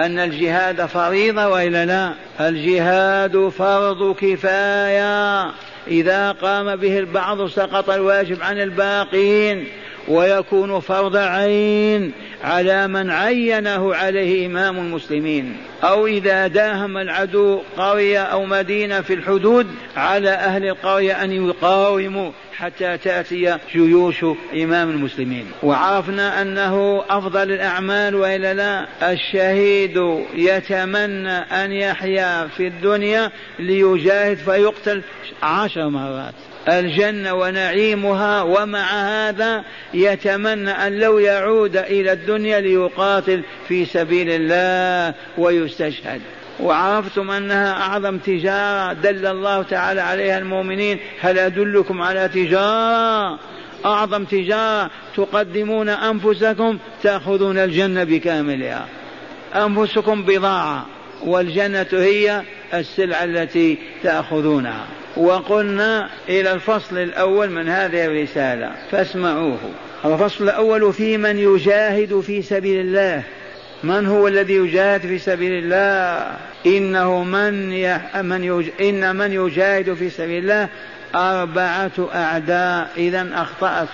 أن 0.00 0.18
الجهاد 0.18 0.86
فريضة 0.86 1.48
وإلا 1.48 1.86
لا؟ 1.86 2.12
الجهاد 2.48 3.48
فرض 3.48 4.16
كفاية. 4.16 5.50
إذا 5.90 6.32
قام 6.32 6.76
به 6.76 6.98
البعض 6.98 7.46
سقط 7.46 7.90
الواجب 7.90 8.42
عن 8.42 8.60
الباقين 8.60 9.68
ويكون 10.08 10.80
فرض 10.80 11.16
عين 11.16 12.12
على 12.44 12.88
من 12.88 13.10
عينه 13.10 13.94
عليه 13.94 14.46
إمام 14.46 14.78
المسلمين. 14.78 15.56
أو 15.82 16.06
إذا 16.06 16.46
داهم 16.46 16.98
العدو 16.98 17.60
قرية 17.76 18.22
أو 18.22 18.44
مدينة 18.44 19.00
في 19.00 19.14
الحدود 19.14 19.66
على 19.96 20.30
أهل 20.30 20.68
القرية 20.68 21.24
أن 21.24 21.32
يقاوموا 21.32 22.30
حتى 22.56 22.98
تأتي 22.98 23.58
جيوش 23.72 24.24
إمام 24.54 24.90
المسلمين. 24.90 25.46
وعرفنا 25.62 26.42
أنه 26.42 27.04
أفضل 27.10 27.52
الأعمال 27.52 28.14
وإلا 28.14 28.54
لا 28.54 28.86
الشهيد 29.12 29.96
يتمنى 30.34 31.32
أن 31.32 31.72
يحيا 31.72 32.46
في 32.46 32.66
الدنيا 32.66 33.30
ليجاهد 33.58 34.36
فيقتل 34.36 35.02
عشر 35.42 35.88
مرات. 35.88 36.34
الجنة 36.68 37.34
ونعيمها 37.34 38.42
ومع 38.42 38.92
هذا 38.92 39.64
يتمنى 39.94 40.70
أن 40.70 40.98
لو 40.98 41.18
يعود 41.18 41.76
إلى 41.76 42.12
الدنيا 42.12 42.60
ليقاتل 42.60 43.42
في 43.68 43.84
سبيل 43.84 44.28
الله 44.30 45.14
ويستشهد. 45.38 46.20
وعرفتم 46.60 47.30
أنها 47.30 47.72
أعظم 47.72 48.18
تجارة 48.18 48.92
دل 48.92 49.26
الله 49.26 49.62
تعالى 49.62 50.00
عليها 50.00 50.38
المؤمنين. 50.38 50.98
هل 51.20 51.38
أدلكم 51.38 52.02
على 52.02 52.28
تجارة؟ 52.28 53.38
أعظم 53.84 54.24
تجارة 54.24 54.90
تقدمون 55.16 55.88
أنفسكم 55.88 56.78
تأخذون 57.02 57.58
الجنة 57.58 58.04
بكاملها. 58.04 58.86
أنفسكم 59.54 60.22
بضاعة 60.22 60.86
والجنة 61.22 61.86
هي 61.92 62.42
السلعة 62.74 63.24
التي 63.24 63.78
تأخذونها. 64.02 64.99
وقلنا 65.16 66.08
إلى 66.28 66.52
الفصل 66.52 66.98
الأول 66.98 67.50
من 67.50 67.68
هذه 67.68 68.04
الرسالة 68.04 68.72
فاسمعوه. 68.90 69.58
الفصل 70.04 70.44
الأول 70.44 70.92
في 70.92 71.16
من 71.16 71.38
يجاهد 71.38 72.20
في 72.20 72.42
سبيل 72.42 72.80
الله. 72.80 73.22
من 73.84 74.06
هو 74.06 74.28
الذي 74.28 74.54
يجاهد 74.54 75.00
في 75.00 75.18
سبيل 75.18 75.52
الله؟ 75.52 76.36
إنه 76.66 77.24
من 77.24 77.72
يح... 77.72 78.16
من 78.16 78.44
يج... 78.44 78.68
إن 78.80 79.16
من 79.16 79.32
يجاهد 79.32 79.94
في 79.94 80.10
سبيل 80.10 80.42
الله؟ 80.42 80.68
أربعة 81.14 82.08
أعداء 82.14 82.90
إذا 82.96 83.28
أخطأت. 83.34 83.88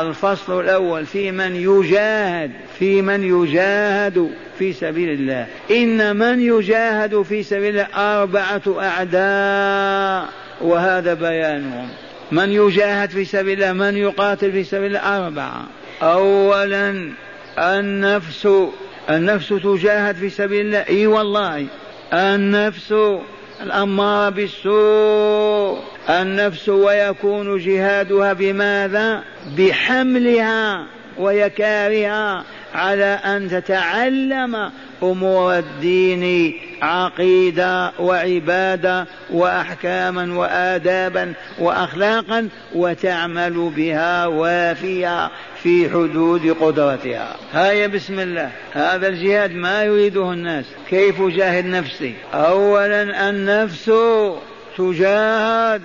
الفصل 0.00 0.60
الأول 0.60 1.06
في 1.06 1.32
من 1.32 1.56
يجاهد 1.56 2.50
في 2.78 3.02
من 3.02 3.22
يجاهد 3.22 4.30
في 4.58 4.72
سبيل 4.72 5.10
الله. 5.10 5.46
إن 5.70 6.16
من 6.16 6.40
يجاهد 6.40 7.22
في 7.22 7.42
سبيل 7.42 7.68
الله 7.68 7.86
أربعة 7.94 8.62
أعداء 8.68 10.28
وهذا 10.60 11.14
بيانهم. 11.14 11.88
من 12.32 12.52
يجاهد 12.52 13.10
في 13.10 13.24
سبيل 13.24 13.62
الله 13.62 13.72
من 13.72 13.96
يقاتل 13.96 14.52
في 14.52 14.64
سبيل 14.64 14.86
الله؟ 14.86 15.26
أربعة. 15.26 15.66
أولا 16.02 17.12
النفس. 17.58 18.48
النفس 19.10 19.48
تجاهد 19.48 20.16
في 20.16 20.30
سبيل 20.30 20.66
الله؟ 20.66 20.84
إي 20.88 21.06
والله. 21.06 21.66
النفس 22.12 22.94
الأمارة 23.60 24.28
بالسوء 24.28 25.78
النفس 26.10 26.68
ويكون 26.68 27.58
جهادها 27.58 28.32
بماذا؟ 28.32 29.22
بحملها 29.58 30.86
ويكارها. 31.18 32.44
على 32.74 33.04
أن 33.04 33.48
تتعلم 33.48 34.70
أمور 35.02 35.58
الدين 35.58 36.54
عقيدة 36.82 37.92
وعبادة 37.98 39.06
وأحكاما 39.30 40.38
وآدابا 40.38 41.32
وأخلاقا 41.58 42.48
وتعمل 42.74 43.72
بها 43.76 44.26
وافية 44.26 45.30
في 45.62 45.90
حدود 45.90 46.56
قدرتها. 46.60 47.36
هيا 47.52 47.86
بسم 47.86 48.20
الله. 48.20 48.50
هذا 48.72 49.08
الجهاد 49.08 49.52
ما 49.52 49.84
يريده 49.84 50.32
الناس. 50.32 50.64
كيف 50.90 51.20
أجاهد 51.20 51.64
نفسي؟ 51.64 52.14
أولا 52.34 53.30
النفس 53.30 53.92
تجاهد. 54.78 55.82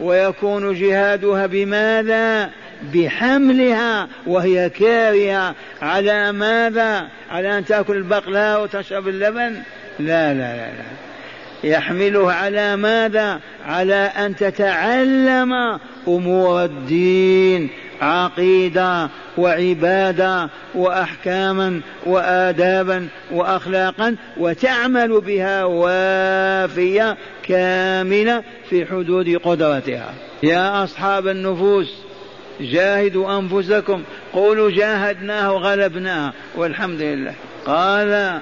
ويكون 0.00 0.74
جهادها 0.74 1.46
بماذا؟ 1.46 2.50
بحملها 2.94 4.08
وهي 4.26 4.70
كارهة. 4.70 5.54
على 5.82 6.32
ماذا؟ 6.32 7.08
على 7.30 7.58
أن 7.58 7.64
تأكل 7.64 7.96
البقلاء 7.96 8.62
وتشرب 8.62 9.08
اللبن؟ 9.08 9.54
لا 9.98 10.34
لا 10.34 10.56
لا, 10.56 10.66
لا. 10.66 11.13
يحمله 11.64 12.32
على 12.32 12.76
ماذا؟ 12.76 13.40
على 13.66 13.94
أن 13.94 14.36
تتعلم 14.36 15.78
أمور 16.08 16.64
الدين 16.64 17.70
عقيدة 18.00 19.08
وعبادة 19.38 20.48
وأحكاما 20.74 21.80
وآدابا 22.06 23.08
وأخلاقا 23.30 24.16
وتعمل 24.36 25.20
بها 25.20 25.64
وافية 25.64 27.16
كاملة 27.42 28.42
في 28.70 28.86
حدود 28.86 29.36
قدرتها. 29.44 30.14
يا 30.42 30.84
أصحاب 30.84 31.28
النفوس 31.28 31.94
جاهدوا 32.60 33.38
أنفسكم 33.38 34.02
قولوا 34.32 34.70
جاهدناه 34.70 35.52
وغلبناه 35.52 36.32
والحمد 36.56 37.00
لله. 37.00 37.34
قال 37.66 38.40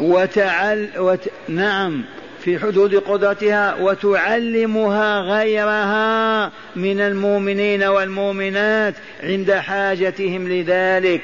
وتعل 0.00 0.88
وت... 0.98 1.28
نعم. 1.48 2.04
في 2.44 2.58
حدود 2.58 2.94
قدرتها 2.94 3.74
وتعلمها 3.80 5.20
غيرها 5.20 6.50
من 6.76 7.00
المؤمنين 7.00 7.82
والمؤمنات 7.84 8.94
عند 9.22 9.52
حاجتهم 9.52 10.48
لذلك 10.48 11.22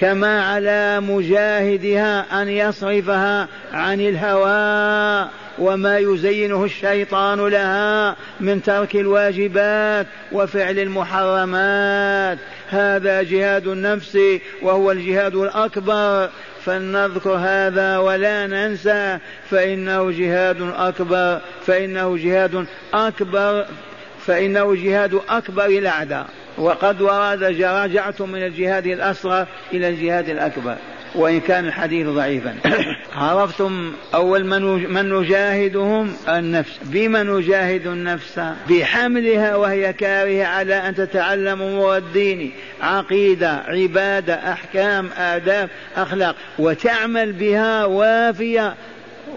كما 0.00 0.44
على 0.44 1.00
مجاهدها 1.00 2.42
أن 2.42 2.48
يصرفها 2.48 3.48
عن 3.72 4.00
الهوى 4.00 5.28
وما 5.58 5.98
يزينه 5.98 6.64
الشيطان 6.64 7.48
لها 7.48 8.16
من 8.40 8.62
ترك 8.62 8.96
الواجبات 8.96 10.06
وفعل 10.32 10.78
المحرمات. 10.78 12.38
هذا 12.68 13.22
جهاد 13.22 13.66
النفس 13.66 14.18
وهو 14.62 14.92
الجهاد 14.92 15.34
الأكبر 15.34 16.30
فلنذكر 16.64 17.32
هذا 17.32 17.98
ولا 17.98 18.46
ننسى 18.46 19.18
فإنه 19.50 20.10
جهاد 20.10 20.72
أكبر 20.76 21.40
فإنه 21.66 22.16
جهاد 22.16 22.66
أكبر 22.94 23.66
فإنه 24.26 24.74
جهاد 24.74 25.20
أكبر 25.28 25.66
الأعداء. 25.66 26.26
وقد 26.58 27.02
ورد 27.02 27.42
رجعت 27.62 28.22
من 28.22 28.42
الجهاد 28.46 28.86
الأصغر 28.86 29.46
إلى 29.72 29.88
الجهاد 29.88 30.28
الأكبر. 30.28 30.76
وإن 31.14 31.40
كان 31.40 31.66
الحديث 31.66 32.06
ضعيفا. 32.06 32.56
عرفتم 33.14 33.92
أول 34.14 34.44
من 34.44 34.92
من 34.92 35.14
نجاهدهم 35.20 36.12
النفس. 36.28 36.78
بما 36.82 37.22
نجاهد 37.22 37.86
النفس؟ 37.86 38.40
بحملها 38.70 39.56
وهي 39.56 39.92
كارهة 39.92 40.46
على 40.46 40.74
أن 40.74 40.94
تتعلم 40.94 41.62
أمور 41.62 41.96
الدين 41.96 42.52
عقيدة 42.82 43.62
عبادة 43.66 44.34
أحكام 44.34 45.10
آداب 45.18 45.68
أخلاق. 45.96 46.36
وتعمل 46.58 47.32
بها 47.32 47.84
وافية. 47.84 48.74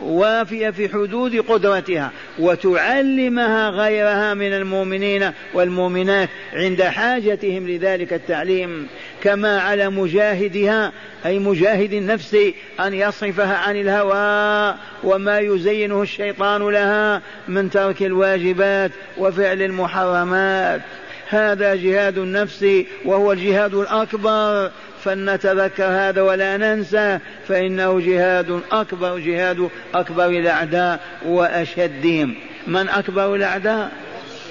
وافية 0.02 0.70
في 0.70 0.90
حدود 0.90 1.36
قدرتها 1.36 2.12
وتعلمها 2.40 3.70
غيرها 3.70 4.34
من 4.34 4.54
المؤمنين 4.54 5.32
والمؤمنات 5.54 6.30
عند 6.54 6.84
حاجتهم 6.84 7.70
لذلك 7.70 8.14
التعليم 8.14 8.88
كما 9.24 9.62
على 9.62 9.90
مجاهدها 9.90 10.92
أي 11.26 11.40
مجاهد 11.40 11.94
النفس 11.94 12.38
أن 12.80 12.94
يصرفها 12.94 13.58
عن 13.58 13.76
الهوى 13.76 14.76
وما 15.04 15.40
يزينه 15.40 16.02
الشيطان 16.02 16.70
لها 16.70 17.22
من 17.48 17.70
ترك 17.70 18.04
الواجبات 18.04 18.92
وفعل 19.18 19.62
المحرمات. 19.62 20.82
هذا 21.30 21.76
جهاد 21.76 22.18
النفس 22.18 22.66
وهو 23.06 23.32
الجهاد 23.32 23.74
الأكبر. 23.74 24.72
فلنتذكر 25.04 25.84
هذا 25.84 26.22
ولا 26.22 26.58
ننسى 26.58 27.20
فإنه 27.48 28.00
جهاد 28.00 28.62
أكبر 28.72 29.18
جهاد 29.18 29.70
أكبر 29.94 30.26
الأعداء 30.26 31.00
وأشدهم. 31.26 32.36
من 32.68 32.90
أكبر 32.90 33.36
الأعداء؟ 33.36 33.92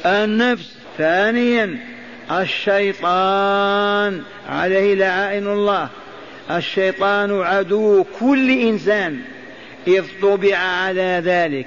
النفس. 0.07 0.77
ثانيا 0.99 1.79
الشيطان. 2.31 4.23
عليه 4.49 4.95
لعائن 4.95 5.47
الله. 5.47 5.89
الشيطان 6.51 7.43
عدو 7.43 8.05
كل 8.21 8.51
إنسان. 8.51 9.21
إذ 9.87 10.05
طبع 10.23 10.57
على 10.57 11.23
ذلك. 11.25 11.67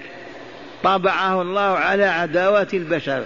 طبعه 0.84 1.42
الله 1.42 1.62
على 1.62 2.06
عداوة 2.06 2.68
البشر. 2.74 3.24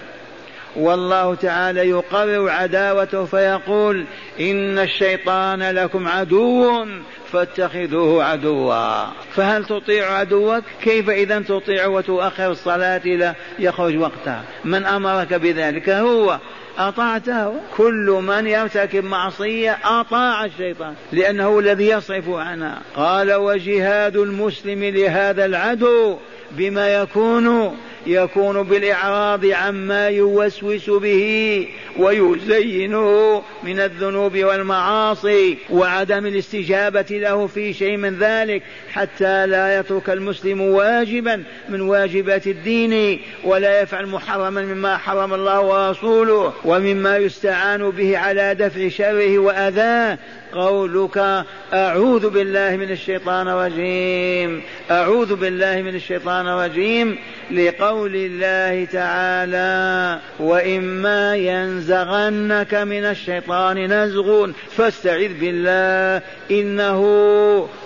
والله 0.75 1.35
تعالى 1.35 1.89
يقرر 1.89 2.49
عداوته 2.49 3.25
فيقول 3.25 4.05
إن 4.39 4.79
الشيطان 4.79 5.71
لكم 5.71 6.07
عدو 6.07 6.85
فاتخذوه 7.31 8.23
عدوا. 8.23 9.05
فهل 9.35 9.65
تطيع 9.65 10.11
عدوك؟ 10.13 10.63
كيف 10.83 11.09
إذا 11.09 11.39
تطيع 11.39 11.85
وتؤخر 11.85 12.51
الصلاة 12.51 13.01
إلى 13.05 13.35
يخرج 13.59 13.97
وقتها؟ 13.97 14.43
من 14.65 14.85
أمرك 14.85 15.33
بذلك؟ 15.33 15.89
هو. 15.89 16.39
أطعته. 16.77 17.53
كل 17.77 18.19
من 18.27 18.47
يرتكب 18.47 19.03
معصية 19.03 19.77
أطاع 19.83 20.45
الشيطان 20.45 20.93
لأنه 21.11 21.59
الذي 21.59 21.89
يصرف 21.89 22.29
عنها. 22.29 22.81
قال 22.95 23.33
وجهاد 23.33 24.15
المسلم 24.15 24.83
لهذا 24.83 25.45
العدو. 25.45 26.17
بما 26.51 26.93
يكون 26.93 27.77
يكون 28.07 28.63
بالإعراض 28.63 29.45
عما 29.45 30.07
يوسوس 30.07 30.89
به 30.89 31.67
ويزينه 31.97 33.43
من 33.63 33.79
الذنوب 33.79 34.37
والمعاصي 34.37 35.57
وعدم 35.69 36.25
الاستجابة 36.25 37.05
له 37.11 37.47
في 37.47 37.73
شيء 37.73 37.97
من 37.97 38.17
ذلك 38.19 38.63
حتى 38.91 39.47
لا 39.47 39.79
يترك 39.79 40.09
المسلم 40.09 40.61
واجبا 40.61 41.43
من 41.69 41.81
واجبات 41.81 42.47
الدين 42.47 43.21
ولا 43.43 43.81
يفعل 43.81 44.07
محرما 44.07 44.61
مما 44.61 44.97
حرم 44.97 45.33
الله 45.33 45.61
ورسوله 45.61 46.53
ومما 46.65 47.17
يستعان 47.17 47.89
به 47.89 48.17
على 48.17 48.55
دفع 48.55 48.89
شره 48.89 49.39
وأذاه 49.39 50.17
قولك 50.53 51.45
أعوذ 51.73 52.29
بالله 52.29 52.75
من 52.75 52.91
الشيطان 52.91 53.47
الرجيم. 53.47 54.61
أعوذ 54.91 55.35
بالله 55.35 55.81
من 55.81 55.95
الشيطان 55.95 56.47
الرجيم. 56.47 57.17
لقول 57.51 58.15
الله 58.15 58.85
تعالى 58.85 60.19
وإما 60.39 61.35
ينزغنك 61.35 62.73
من 62.73 63.05
الشيطان 63.05 63.77
نزغ 63.93 64.51
فاستعذ 64.77 65.33
بالله 65.39 66.21
إنه 66.51 66.99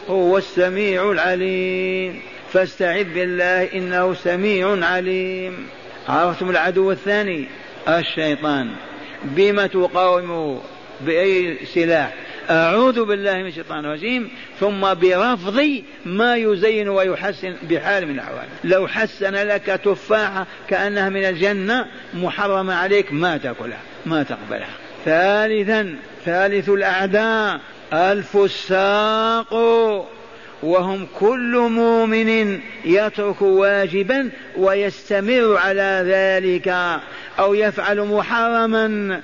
هو 0.10 0.38
السميع 0.38 1.12
العليم. 1.12 2.22
فاستعذ 2.54 3.04
بالله 3.04 3.64
إنه 3.64 4.14
سميع 4.14 4.86
عليم. 4.86 5.68
عرفتم 6.08 6.50
العدو 6.50 6.92
الثاني؟ 6.92 7.46
الشيطان. 7.88 8.70
بما 9.24 9.68
تقاومه 9.68 10.62
بأي 11.02 11.58
سلاح؟ 11.66 12.14
أعوذ 12.50 13.06
بالله 13.06 13.38
من 13.38 13.48
الشيطان 13.48 13.86
الرجيم 13.86 14.30
ثم 14.60 14.94
برفض 14.94 15.82
ما 16.06 16.36
يزين 16.36 16.90
ويحسن 16.90 17.56
بحال 17.70 18.06
من 18.06 18.14
الأحوال. 18.16 18.48
لو 18.64 18.88
حسن 18.88 19.34
لك 19.34 19.66
تفاحة 19.66 20.48
كأنها 20.70 21.10
من 21.10 21.26
الجنة 21.26 21.86
محرمة 22.14 22.74
عليك 22.74 23.14
ما 23.14 23.38
تأكلها 23.38 23.82
ما 24.06 24.24
تقبلها. 24.24 24.74
ثالثا 25.06 25.96
ثالث 26.26 26.70
الأعداء 26.70 27.60
الفساق 27.94 29.54
وهم 30.64 31.08
كل 31.20 31.58
مؤمن 31.58 32.60
يترك 32.86 33.42
واجبا 33.42 34.30
ويستمر 34.58 35.58
على 35.58 36.04
ذلك 36.06 36.76
أو 37.40 37.54
يفعل 37.54 38.02
محرما 38.02 39.22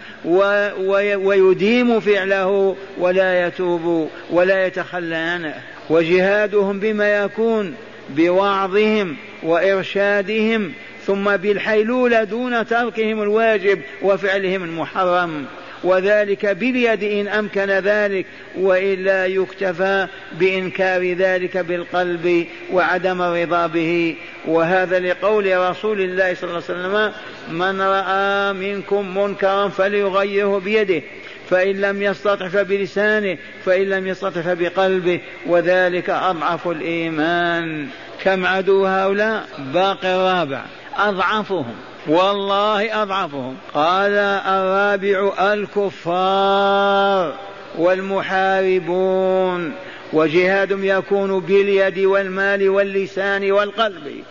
ويديم 1.16 2.00
فعله 2.00 2.76
ولا 2.98 3.48
يتوب 3.48 4.10
ولا 4.30 4.66
يتخلى 4.66 5.16
عنه 5.16 5.54
وجهادهم 5.90 6.80
بما 6.80 7.24
يكون 7.24 7.76
بوعظهم 8.10 9.16
وإرشادهم 9.44 10.74
ثم 11.06 11.38
بالحيلولة 11.38 12.24
دون 12.24 12.66
تركهم 12.66 13.22
الواجب 13.22 13.80
وفعلهم 14.02 14.64
المحرم. 14.64 15.46
وذلك 15.84 16.46
باليد 16.46 17.04
إن 17.04 17.28
أمكن 17.28 17.70
ذلك 17.70 18.26
وإلا 18.58 19.26
يكتفى 19.26 20.08
بإنكار 20.32 21.14
ذلك 21.14 21.58
بالقلب 21.58 22.48
وعدم 22.72 23.22
الرضا 23.22 23.68
به. 23.68 24.16
وهذا 24.48 25.00
لقول 25.00 25.58
رسول 25.58 26.02
الله 26.02 26.34
صلى 26.34 26.50
الله 26.50 26.64
عليه 26.70 26.80
وسلم 26.80 27.12
من 27.50 27.82
رأى 27.82 28.54
منكم 28.54 29.18
منكرا 29.18 29.68
فليغيره 29.68 30.60
بيده 30.60 31.02
فإن 31.50 31.82
لم 31.82 32.02
يستطع 32.02 32.48
فبلسانه 32.48 33.38
فإن 33.66 33.90
لم 33.90 34.08
يستطع 34.08 34.42
فبقلبه. 34.42 35.20
وذلك 35.46 36.10
أضعف 36.10 36.68
الإيمان. 36.68 37.88
كم 38.24 38.46
عدو 38.46 38.86
هؤلاء؟ 38.86 39.48
باقي 39.74 40.16
الرابع 40.16 40.62
أضعفهم. 40.98 41.89
والله 42.10 43.02
أضعفهم. 43.04 43.56
قال 43.74 44.12
الرابع 44.48 45.34
الكفار 45.54 47.34
والمحاربون. 47.78 49.74
وجهاد 50.14 50.72
يكون 50.72 51.40
باليد 51.40 52.00
والمال 52.00 52.70
واللسان 52.70 53.52
والقلب. 53.52 54.24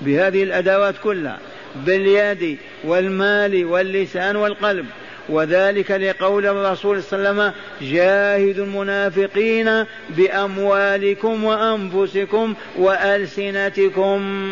بهذه 0.00 0.42
الأدوات 0.42 0.94
كلها. 1.04 1.38
باليد 1.76 2.58
والمال 2.84 3.64
واللسان 3.64 4.36
والقلب. 4.36 4.86
وذلك 5.28 5.90
لقول 5.90 6.46
الرسول 6.46 7.02
صلى 7.02 7.18
الله 7.18 7.28
عليه 7.28 7.40
وسلم 7.40 7.52
جاهدوا 7.92 8.64
المنافقين 8.64 9.84
بأموالكم 10.08 11.44
وأنفسكم 11.44 12.54
وألسنتكم. 12.78 14.48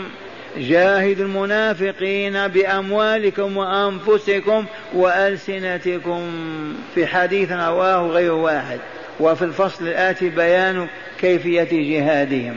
جاهد 0.58 1.20
المنافقين 1.20 2.48
بأموالكم 2.48 3.56
وأنفسكم 3.56 4.64
وألسنتكم 4.94 6.22
في 6.94 7.06
حديث 7.06 7.52
رواه 7.52 8.06
غير 8.08 8.32
واحد. 8.32 8.78
وفي 9.20 9.42
الفصل 9.42 9.88
الآتي 9.88 10.28
بيان 10.28 10.88
كيفية 11.20 11.68
جهادهم. 11.72 12.56